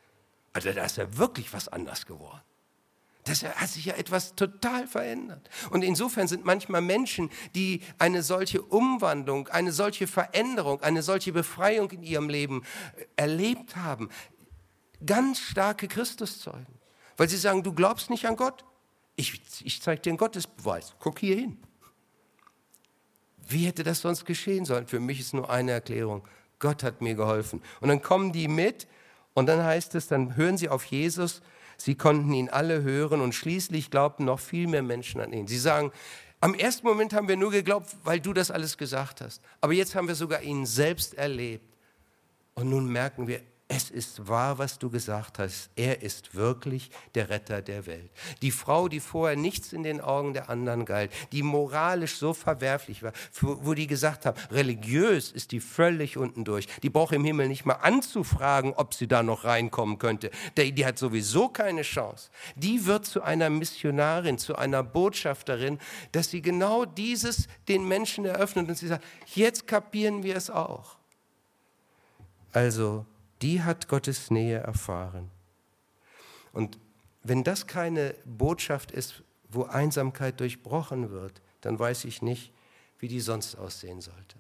also 0.54 0.72
da 0.72 0.86
ist 0.86 0.98
ja 0.98 1.18
wirklich 1.18 1.54
was 1.54 1.68
anders 1.68 2.06
geworden. 2.06 2.42
Das 3.28 3.44
hat 3.44 3.70
sich 3.70 3.86
ja 3.86 3.96
etwas 3.96 4.36
total 4.36 4.88
verändert. 4.88 5.50
Und 5.70 5.84
insofern 5.84 6.28
sind 6.28 6.46
manchmal 6.46 6.82
Menschen, 6.82 7.30
die 7.56 7.82
eine 8.00 8.24
solche 8.24 8.62
Umwandlung, 8.62 9.48
eine 9.50 9.72
solche 9.72 10.08
Veränderung, 10.08 10.82
eine 10.82 11.04
solche 11.04 11.34
Befreiung 11.34 11.92
in 11.92 12.04
ihrem 12.04 12.30
Leben 12.30 12.64
äh, 12.96 13.06
erlebt 13.18 13.76
haben, 13.76 14.10
ganz 15.06 15.40
starke 15.40 15.88
Christuszeugen. 15.88 16.78
Weil 17.18 17.28
sie 17.28 17.38
sagen, 17.38 17.64
du 17.64 17.74
glaubst 17.74 18.10
nicht 18.10 18.26
an 18.26 18.36
Gott? 18.36 18.64
Ich, 19.16 19.42
ich 19.64 19.82
zeige 19.82 20.02
dir 20.02 20.12
einen 20.12 20.18
Gottesbeweis. 20.18 20.96
Guck 21.00 21.20
hier 21.20 21.36
hin. 21.36 21.58
Wie 23.48 23.66
hätte 23.66 23.84
das 23.84 24.02
sonst 24.02 24.26
geschehen 24.26 24.66
sollen? 24.66 24.88
Für 24.88 25.00
mich 25.00 25.20
ist 25.20 25.34
nur 25.34 25.50
eine 25.50 25.72
Erklärung. 25.72 26.28
Gott 26.60 26.84
hat 26.84 27.02
mir 27.02 27.16
geholfen. 27.16 27.62
Und 27.82 27.90
dann 27.90 28.02
kommen 28.02 28.32
die 28.32 28.48
mit 28.48 28.88
und 29.34 29.48
dann 29.48 29.64
heißt 29.64 29.96
es, 29.96 30.08
dann 30.08 30.36
hören 30.36 30.58
sie 30.58 30.70
auf 30.70 30.86
Jesus 30.86 31.42
Sie 31.78 31.96
konnten 31.96 32.34
ihn 32.34 32.50
alle 32.50 32.82
hören 32.82 33.22
und 33.22 33.34
schließlich 33.34 33.92
glaubten 33.92 34.26
noch 34.26 34.40
viel 34.40 34.68
mehr 34.68 34.82
Menschen 34.82 35.22
an 35.22 35.32
ihn. 35.32 35.48
Sie 35.48 35.60
sagen, 35.60 35.92
am 36.40 36.54
ersten 36.54 36.86
Moment 36.86 37.14
haben 37.14 37.28
wir 37.28 37.38
nur 37.38 37.52
geglaubt, 37.52 37.96
weil 38.04 38.20
du 38.20 38.34
das 38.34 38.52
alles 38.52 38.78
gesagt 38.78 39.22
hast. 39.22 39.42
Aber 39.62 39.74
jetzt 39.74 39.96
haben 39.96 40.08
wir 40.08 40.16
sogar 40.16 40.42
ihn 40.42 40.66
selbst 40.66 41.16
erlebt. 41.16 41.66
Und 42.54 42.70
nun 42.70 42.92
merken 42.92 43.28
wir, 43.28 43.42
es 43.70 43.90
ist 43.90 44.30
wahr, 44.30 44.58
was 44.60 44.80
du 44.80 44.90
gesagt 44.90 45.40
hast. 45.40 45.70
Er 45.76 46.02
ist 46.02 46.36
wirklich 46.36 46.90
der 47.16 47.30
Retter 47.30 47.62
der 47.62 47.86
Welt. 47.86 48.10
Die 48.42 48.52
Frau, 48.52 48.88
die 48.88 49.02
vorher 49.02 49.36
nichts 49.36 49.74
in 49.74 49.84
den 49.84 50.00
Augen 50.00 50.34
der 50.34 50.50
anderen 50.50 50.86
galt, 50.86 51.12
die 51.34 51.44
moralisch 51.44 52.16
so 52.16 52.34
verwerflich 52.34 53.04
war, 53.04 53.12
wo 53.42 53.74
die 53.74 53.88
gesagt 53.88 54.26
haben, 54.26 54.40
religiös 54.52 55.32
ist 55.32 55.52
die 55.52 55.60
völlig 55.60 56.16
unten 56.16 56.46
durch. 56.46 56.68
Die 56.82 56.90
braucht 56.90 57.14
im 57.14 57.26
Himmel 57.26 57.50
nicht 57.50 57.66
mal 57.66 57.74
anzufragen, 57.74 58.74
ob 58.74 58.94
sie 58.94 59.08
da 59.08 59.22
noch 59.22 59.44
reinkommen 59.44 59.98
könnte. 59.98 60.32
Die, 60.58 60.86
hat 60.86 60.98
sowieso 60.98 61.50
keine 61.50 61.82
Chance. 61.82 62.30
Die 62.56 62.86
wird 62.86 63.06
zu 63.06 63.22
einer 63.22 63.50
Missionarin, 63.50 64.38
zu 64.38 64.56
einer 64.56 64.82
Botschafterin, 64.82 65.78
dass 66.14 66.30
sie 66.30 66.42
genau 66.42 66.86
dieses 66.86 67.50
den 67.68 67.86
Menschen 67.86 68.24
eröffnet 68.24 68.70
und 68.70 68.78
sie 68.78 68.88
sagt, 68.88 69.04
jetzt 69.36 69.68
kapieren 69.68 70.24
wir 70.24 70.38
es 70.38 70.50
auch. 70.50 70.96
Also 72.54 73.06
die 73.42 73.64
hat 73.64 73.88
Gottes 73.88 74.32
Nähe 74.32 74.58
erfahren. 74.58 75.30
Und 76.54 76.80
wenn 77.24 77.44
das 77.44 77.68
keine 77.68 78.16
Botschaft 78.26 78.92
ist, 78.92 79.24
wo 79.50 79.64
Einsamkeit 79.64 80.40
durchbrochen 80.40 81.12
wird, 81.12 81.42
dann 81.62 81.78
weiß 81.78 82.06
ich 82.06 82.22
nicht, 82.22 82.52
wie 83.00 83.08
die 83.08 83.20
sonst 83.20 83.56
aussehen 83.56 84.02
sollte. 84.02 84.38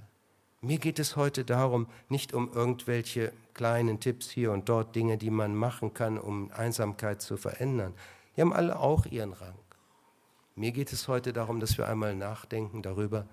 Mir 0.61 0.79
geht 0.79 0.99
es 0.99 1.15
heute 1.15 1.45
darum, 1.45 1.87
nicht 2.09 2.33
um 2.33 2.51
irgendwelche 2.51 3.31
kleinen 3.53 3.99
Tipps 3.99 4.29
hier 4.29 4.51
und 4.51 4.69
dort, 4.69 4.95
Dinge, 4.95 5.17
die 5.17 5.29
man 5.29 5.55
machen 5.55 5.93
kann, 5.93 6.17
um 6.17 6.51
Einsamkeit 6.51 7.21
zu 7.21 7.37
verändern. 7.37 7.93
Die 8.35 8.41
haben 8.41 8.53
alle 8.53 8.79
auch 8.79 9.05
ihren 9.05 9.33
Rang. 9.33 9.57
Mir 10.55 10.71
geht 10.71 10.91
es 10.91 11.07
heute 11.07 11.33
darum, 11.33 11.59
dass 11.59 11.77
wir 11.77 11.87
einmal 11.87 12.15
nachdenken 12.15 12.81
darüber, 12.81 13.27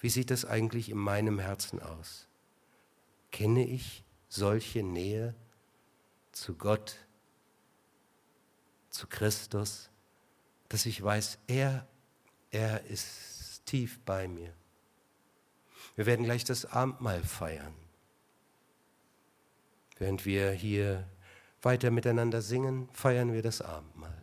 wie 0.00 0.08
sieht 0.08 0.30
das 0.30 0.44
eigentlich 0.44 0.90
in 0.90 0.98
meinem 0.98 1.38
Herzen 1.38 1.80
aus? 1.82 2.26
Kenne 3.30 3.66
ich 3.66 4.03
solche 4.34 4.82
Nähe 4.82 5.34
zu 6.32 6.54
Gott, 6.54 6.96
zu 8.90 9.06
Christus, 9.06 9.90
dass 10.68 10.86
ich 10.86 11.02
weiß, 11.02 11.38
er, 11.46 11.86
er 12.50 12.84
ist 12.86 13.64
tief 13.64 14.00
bei 14.04 14.26
mir. 14.26 14.52
Wir 15.94 16.06
werden 16.06 16.24
gleich 16.24 16.42
das 16.42 16.66
Abendmahl 16.66 17.22
feiern. 17.22 17.74
Während 19.98 20.26
wir 20.26 20.50
hier 20.50 21.08
weiter 21.62 21.92
miteinander 21.92 22.42
singen, 22.42 22.88
feiern 22.92 23.32
wir 23.32 23.42
das 23.42 23.60
Abendmahl. 23.62 24.20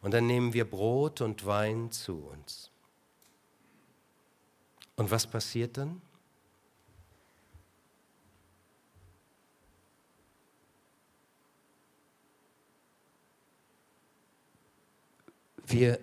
Und 0.00 0.12
dann 0.14 0.26
nehmen 0.26 0.52
wir 0.52 0.68
Brot 0.68 1.20
und 1.20 1.46
Wein 1.46 1.92
zu 1.92 2.26
uns. 2.26 2.72
Und 4.96 5.12
was 5.12 5.28
passiert 5.28 5.76
dann? 5.76 6.02
Wir 15.72 15.98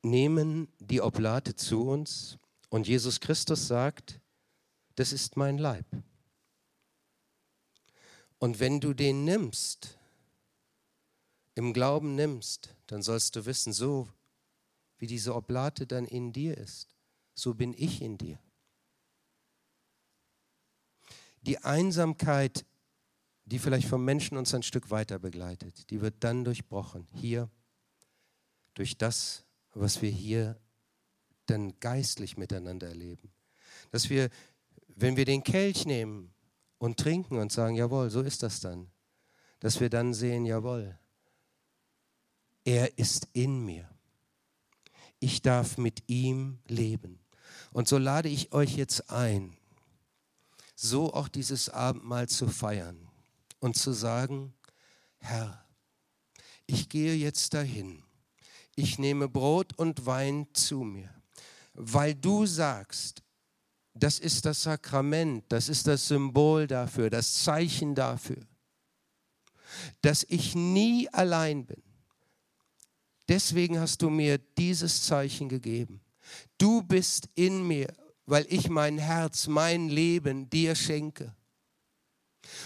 nehmen 0.00 0.66
die 0.78 1.02
Oblate 1.02 1.54
zu 1.54 1.82
uns 1.82 2.38
und 2.70 2.88
Jesus 2.88 3.20
Christus 3.20 3.68
sagt, 3.68 4.22
das 4.94 5.12
ist 5.12 5.36
mein 5.36 5.58
Leib. 5.58 5.84
Und 8.38 8.58
wenn 8.58 8.80
du 8.80 8.94
den 8.94 9.26
nimmst, 9.26 9.98
im 11.56 11.74
Glauben 11.74 12.14
nimmst, 12.14 12.74
dann 12.86 13.02
sollst 13.02 13.36
du 13.36 13.44
wissen, 13.44 13.74
so 13.74 14.08
wie 14.96 15.06
diese 15.06 15.34
Oblate 15.34 15.86
dann 15.86 16.06
in 16.06 16.32
dir 16.32 16.56
ist, 16.56 16.88
so 17.34 17.52
bin 17.52 17.74
ich 17.76 18.00
in 18.00 18.16
dir. 18.16 18.38
Die 21.42 21.58
Einsamkeit, 21.58 22.64
die 23.44 23.58
vielleicht 23.58 23.88
vom 23.88 24.06
Menschen 24.06 24.38
uns 24.38 24.54
ein 24.54 24.62
Stück 24.62 24.90
weiter 24.90 25.18
begleitet, 25.18 25.90
die 25.90 26.00
wird 26.00 26.24
dann 26.24 26.44
durchbrochen, 26.44 27.06
hier 27.12 27.50
durch 28.74 28.96
das, 28.96 29.44
was 29.74 30.02
wir 30.02 30.10
hier 30.10 30.58
dann 31.46 31.78
geistlich 31.80 32.36
miteinander 32.36 32.88
erleben. 32.88 33.32
Dass 33.90 34.10
wir, 34.10 34.30
wenn 34.88 35.16
wir 35.16 35.24
den 35.24 35.42
Kelch 35.42 35.86
nehmen 35.86 36.32
und 36.78 36.98
trinken 36.98 37.38
und 37.38 37.52
sagen, 37.52 37.76
jawohl, 37.76 38.10
so 38.10 38.22
ist 38.22 38.42
das 38.42 38.60
dann, 38.60 38.90
dass 39.60 39.80
wir 39.80 39.90
dann 39.90 40.14
sehen, 40.14 40.44
jawohl, 40.44 40.98
er 42.64 42.98
ist 42.98 43.28
in 43.32 43.64
mir. 43.64 43.88
Ich 45.18 45.42
darf 45.42 45.78
mit 45.78 46.02
ihm 46.08 46.58
leben. 46.66 47.20
Und 47.72 47.88
so 47.88 47.98
lade 47.98 48.28
ich 48.28 48.52
euch 48.52 48.76
jetzt 48.76 49.10
ein, 49.10 49.56
so 50.74 51.12
auch 51.12 51.28
dieses 51.28 51.68
Abendmahl 51.68 52.28
zu 52.28 52.48
feiern 52.48 53.08
und 53.60 53.76
zu 53.76 53.92
sagen, 53.92 54.54
Herr, 55.18 55.64
ich 56.66 56.88
gehe 56.88 57.14
jetzt 57.14 57.54
dahin 57.54 58.02
ich 58.74 58.98
nehme 58.98 59.28
Brot 59.28 59.78
und 59.78 60.06
Wein 60.06 60.46
zu 60.52 60.80
mir, 60.80 61.10
weil 61.74 62.14
du 62.14 62.46
sagst, 62.46 63.22
das 63.94 64.18
ist 64.18 64.46
das 64.46 64.62
Sakrament, 64.62 65.44
das 65.48 65.68
ist 65.68 65.86
das 65.86 66.08
Symbol 66.08 66.66
dafür, 66.66 67.10
das 67.10 67.44
Zeichen 67.44 67.94
dafür, 67.94 68.40
dass 70.00 70.24
ich 70.28 70.54
nie 70.54 71.08
allein 71.10 71.66
bin. 71.66 71.82
Deswegen 73.28 73.78
hast 73.78 74.02
du 74.02 74.10
mir 74.10 74.38
dieses 74.38 75.04
Zeichen 75.04 75.48
gegeben. 75.48 76.00
Du 76.58 76.82
bist 76.82 77.28
in 77.34 77.66
mir, 77.66 77.92
weil 78.26 78.46
ich 78.48 78.68
mein 78.68 78.98
Herz, 78.98 79.46
mein 79.46 79.88
Leben 79.88 80.48
dir 80.50 80.74
schenke. 80.74 81.34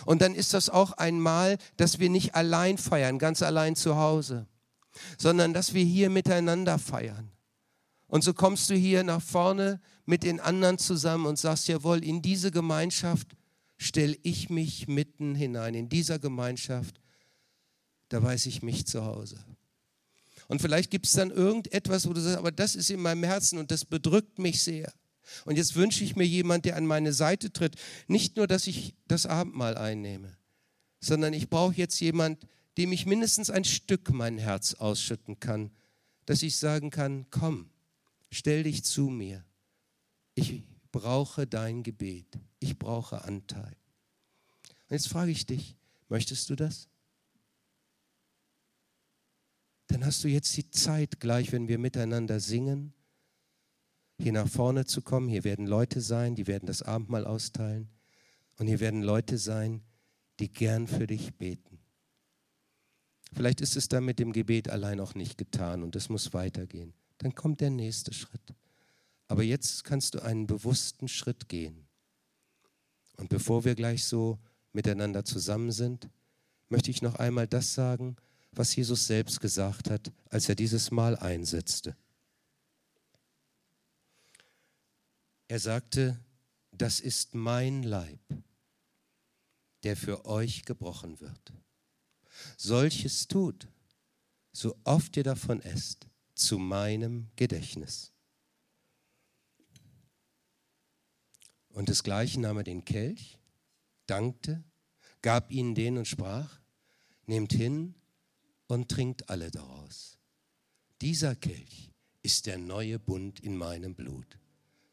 Und 0.04 0.22
dann 0.22 0.34
ist 0.34 0.54
das 0.54 0.70
auch 0.70 0.92
einmal, 0.92 1.58
dass 1.76 1.98
wir 1.98 2.08
nicht 2.08 2.34
allein 2.34 2.78
feiern, 2.78 3.18
ganz 3.18 3.42
allein 3.42 3.76
zu 3.76 3.96
Hause, 3.96 4.46
sondern 5.18 5.52
dass 5.52 5.74
wir 5.74 5.84
hier 5.84 6.10
miteinander 6.10 6.78
feiern. 6.78 7.30
Und 8.08 8.22
so 8.22 8.32
kommst 8.34 8.70
du 8.70 8.74
hier 8.74 9.02
nach 9.02 9.22
vorne 9.22 9.80
mit 10.04 10.22
den 10.22 10.40
anderen 10.40 10.78
zusammen 10.78 11.26
und 11.26 11.38
sagst, 11.38 11.68
jawohl, 11.68 12.04
in 12.04 12.22
diese 12.22 12.50
Gemeinschaft 12.50 13.36
stelle 13.78 14.16
ich 14.22 14.48
mich 14.48 14.88
mitten 14.88 15.34
hinein. 15.34 15.74
In 15.74 15.88
dieser 15.88 16.18
Gemeinschaft, 16.18 17.00
da 18.08 18.22
weiß 18.22 18.46
ich 18.46 18.62
mich 18.62 18.86
zu 18.86 19.04
Hause. 19.04 19.44
Und 20.48 20.62
vielleicht 20.62 20.90
gibt 20.90 21.06
es 21.06 21.12
dann 21.12 21.30
irgendetwas, 21.30 22.08
wo 22.08 22.12
du 22.12 22.20
sagst, 22.20 22.38
aber 22.38 22.52
das 22.52 22.76
ist 22.76 22.90
in 22.90 23.00
meinem 23.00 23.24
Herzen 23.24 23.58
und 23.58 23.70
das 23.70 23.84
bedrückt 23.84 24.38
mich 24.38 24.62
sehr. 24.62 24.92
Und 25.44 25.56
jetzt 25.56 25.74
wünsche 25.74 26.04
ich 26.04 26.14
mir 26.14 26.26
jemand, 26.26 26.64
der 26.64 26.76
an 26.76 26.86
meine 26.86 27.12
Seite 27.12 27.52
tritt. 27.52 27.74
Nicht 28.06 28.36
nur, 28.36 28.46
dass 28.46 28.68
ich 28.68 28.94
das 29.08 29.26
Abendmahl 29.26 29.76
einnehme, 29.76 30.36
sondern 31.00 31.32
ich 31.32 31.50
brauche 31.50 31.74
jetzt 31.74 31.98
jemand, 32.00 32.46
dem 32.76 32.92
ich 32.92 33.06
mindestens 33.06 33.50
ein 33.50 33.64
Stück 33.64 34.10
mein 34.10 34.38
Herz 34.38 34.74
ausschütten 34.74 35.40
kann, 35.40 35.70
dass 36.26 36.42
ich 36.42 36.56
sagen 36.56 36.90
kann, 36.90 37.26
komm, 37.30 37.70
stell 38.30 38.64
dich 38.64 38.84
zu 38.84 39.08
mir. 39.08 39.44
Ich 40.34 40.62
brauche 40.92 41.46
dein 41.46 41.82
Gebet. 41.82 42.38
Ich 42.58 42.78
brauche 42.78 43.24
Anteil. 43.24 43.76
Und 44.88 44.90
jetzt 44.90 45.08
frage 45.08 45.30
ich 45.30 45.46
dich, 45.46 45.76
möchtest 46.08 46.50
du 46.50 46.56
das? 46.56 46.88
Dann 49.88 50.04
hast 50.04 50.24
du 50.24 50.28
jetzt 50.28 50.56
die 50.56 50.70
Zeit, 50.70 51.20
gleich 51.20 51.52
wenn 51.52 51.68
wir 51.68 51.78
miteinander 51.78 52.40
singen, 52.40 52.92
hier 54.18 54.32
nach 54.32 54.48
vorne 54.48 54.84
zu 54.86 55.02
kommen. 55.02 55.28
Hier 55.28 55.44
werden 55.44 55.66
Leute 55.66 56.00
sein, 56.00 56.34
die 56.34 56.46
werden 56.46 56.66
das 56.66 56.82
Abendmahl 56.82 57.26
austeilen. 57.26 57.88
Und 58.58 58.66
hier 58.66 58.80
werden 58.80 59.02
Leute 59.02 59.38
sein, 59.38 59.82
die 60.40 60.50
gern 60.50 60.86
für 60.86 61.06
dich 61.06 61.34
beten. 61.34 61.75
Vielleicht 63.32 63.60
ist 63.60 63.76
es 63.76 63.88
dann 63.88 64.04
mit 64.04 64.18
dem 64.18 64.32
Gebet 64.32 64.68
allein 64.68 65.00
auch 65.00 65.14
nicht 65.14 65.36
getan 65.36 65.82
und 65.82 65.96
es 65.96 66.08
muss 66.08 66.32
weitergehen. 66.32 66.94
Dann 67.18 67.34
kommt 67.34 67.60
der 67.60 67.70
nächste 67.70 68.12
Schritt. 68.12 68.54
Aber 69.28 69.42
jetzt 69.42 69.84
kannst 69.84 70.14
du 70.14 70.20
einen 70.20 70.46
bewussten 70.46 71.08
Schritt 71.08 71.48
gehen. 71.48 71.86
Und 73.16 73.28
bevor 73.28 73.64
wir 73.64 73.74
gleich 73.74 74.04
so 74.04 74.38
miteinander 74.72 75.24
zusammen 75.24 75.72
sind, 75.72 76.08
möchte 76.68 76.90
ich 76.90 77.02
noch 77.02 77.16
einmal 77.16 77.46
das 77.46 77.74
sagen, 77.74 78.16
was 78.52 78.74
Jesus 78.74 79.06
selbst 79.06 79.40
gesagt 79.40 79.90
hat, 79.90 80.12
als 80.30 80.48
er 80.48 80.54
dieses 80.54 80.90
Mal 80.90 81.16
einsetzte. 81.16 81.96
Er 85.48 85.60
sagte, 85.60 86.18
das 86.72 87.00
ist 87.00 87.34
mein 87.34 87.82
Leib, 87.82 88.20
der 89.82 89.96
für 89.96 90.26
euch 90.26 90.64
gebrochen 90.64 91.20
wird. 91.20 91.52
Solches 92.56 93.28
tut, 93.28 93.68
so 94.52 94.76
oft 94.84 95.16
ihr 95.16 95.24
davon 95.24 95.60
esst, 95.60 96.06
zu 96.34 96.58
meinem 96.58 97.28
Gedächtnis. 97.36 98.12
Und 101.68 101.88
desgleichen 101.88 102.42
nahm 102.42 102.58
er 102.58 102.64
den 102.64 102.84
Kelch, 102.84 103.38
dankte, 104.06 104.64
gab 105.20 105.50
ihnen 105.50 105.74
den 105.74 105.98
und 105.98 106.08
sprach, 106.08 106.60
nehmt 107.26 107.52
hin 107.52 107.94
und 108.66 108.90
trinkt 108.90 109.28
alle 109.28 109.50
daraus. 109.50 110.18
Dieser 111.02 111.34
Kelch 111.34 111.90
ist 112.22 112.46
der 112.46 112.58
neue 112.58 112.98
Bund 112.98 113.40
in 113.40 113.56
meinem 113.56 113.94
Blut, 113.94 114.38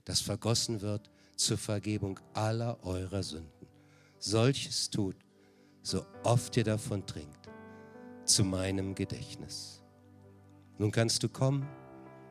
das 0.03 0.19
vergossen 0.19 0.81
wird 0.81 1.09
zur 1.37 1.57
Vergebung 1.57 2.19
aller 2.33 2.83
eurer 2.83 3.23
Sünden. 3.23 3.67
Solches 4.19 4.89
tut, 4.89 5.15
so 5.83 6.05
oft 6.23 6.55
ihr 6.57 6.63
davon 6.63 7.05
trinkt, 7.05 7.49
zu 8.23 8.43
meinem 8.43 8.95
Gedächtnis. 8.95 9.83
Nun 10.77 10.91
kannst 10.91 11.21
du 11.21 11.29
kommen, 11.29 11.67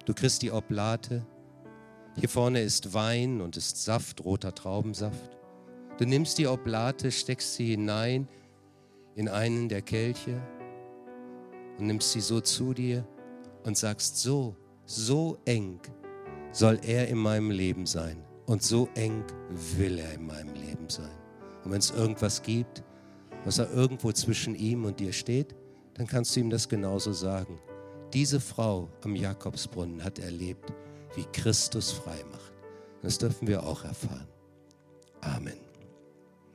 du 0.06 0.14
kriegst 0.14 0.42
die 0.42 0.50
Oblate. 0.50 1.24
Hier 2.16 2.28
vorne 2.28 2.62
ist 2.62 2.94
Wein 2.94 3.40
und 3.40 3.56
ist 3.56 3.84
Saft, 3.84 4.24
roter 4.24 4.54
Traubensaft. 4.54 5.38
Du 5.98 6.06
nimmst 6.06 6.38
die 6.38 6.46
Oblate, 6.46 7.12
steckst 7.12 7.54
sie 7.54 7.66
hinein 7.66 8.26
in 9.14 9.28
einen 9.28 9.68
der 9.68 9.82
Kelche 9.82 10.40
und 11.78 11.86
nimmst 11.86 12.12
sie 12.12 12.20
so 12.20 12.40
zu 12.40 12.72
dir 12.72 13.06
und 13.64 13.76
sagst, 13.76 14.16
so, 14.16 14.56
so 14.86 15.38
eng 15.44 15.78
soll 16.52 16.80
er 16.82 17.08
in 17.08 17.18
meinem 17.18 17.50
Leben 17.50 17.86
sein 17.86 18.24
und 18.46 18.62
so 18.62 18.88
eng 18.94 19.24
will 19.76 19.98
er 19.98 20.14
in 20.14 20.26
meinem 20.26 20.54
Leben 20.54 20.88
sein. 20.88 21.16
Und 21.64 21.70
wenn 21.70 21.78
es 21.78 21.90
irgendwas 21.90 22.42
gibt, 22.42 22.82
was 23.44 23.56
da 23.56 23.68
irgendwo 23.70 24.12
zwischen 24.12 24.54
ihm 24.54 24.84
und 24.84 25.00
dir 25.00 25.12
steht, 25.12 25.54
dann 25.94 26.06
kannst 26.06 26.34
du 26.34 26.40
ihm 26.40 26.50
das 26.50 26.68
genauso 26.68 27.12
sagen. 27.12 27.58
Diese 28.12 28.40
Frau 28.40 28.88
am 29.02 29.16
Jakobsbrunnen 29.16 30.04
hat 30.04 30.18
erlebt, 30.18 30.72
wie 31.14 31.24
Christus 31.32 31.90
frei 31.90 32.22
macht. 32.30 32.52
Das 33.02 33.18
dürfen 33.18 33.48
wir 33.48 33.64
auch 33.64 33.84
erfahren. 33.84 34.28
Amen. 35.20 35.71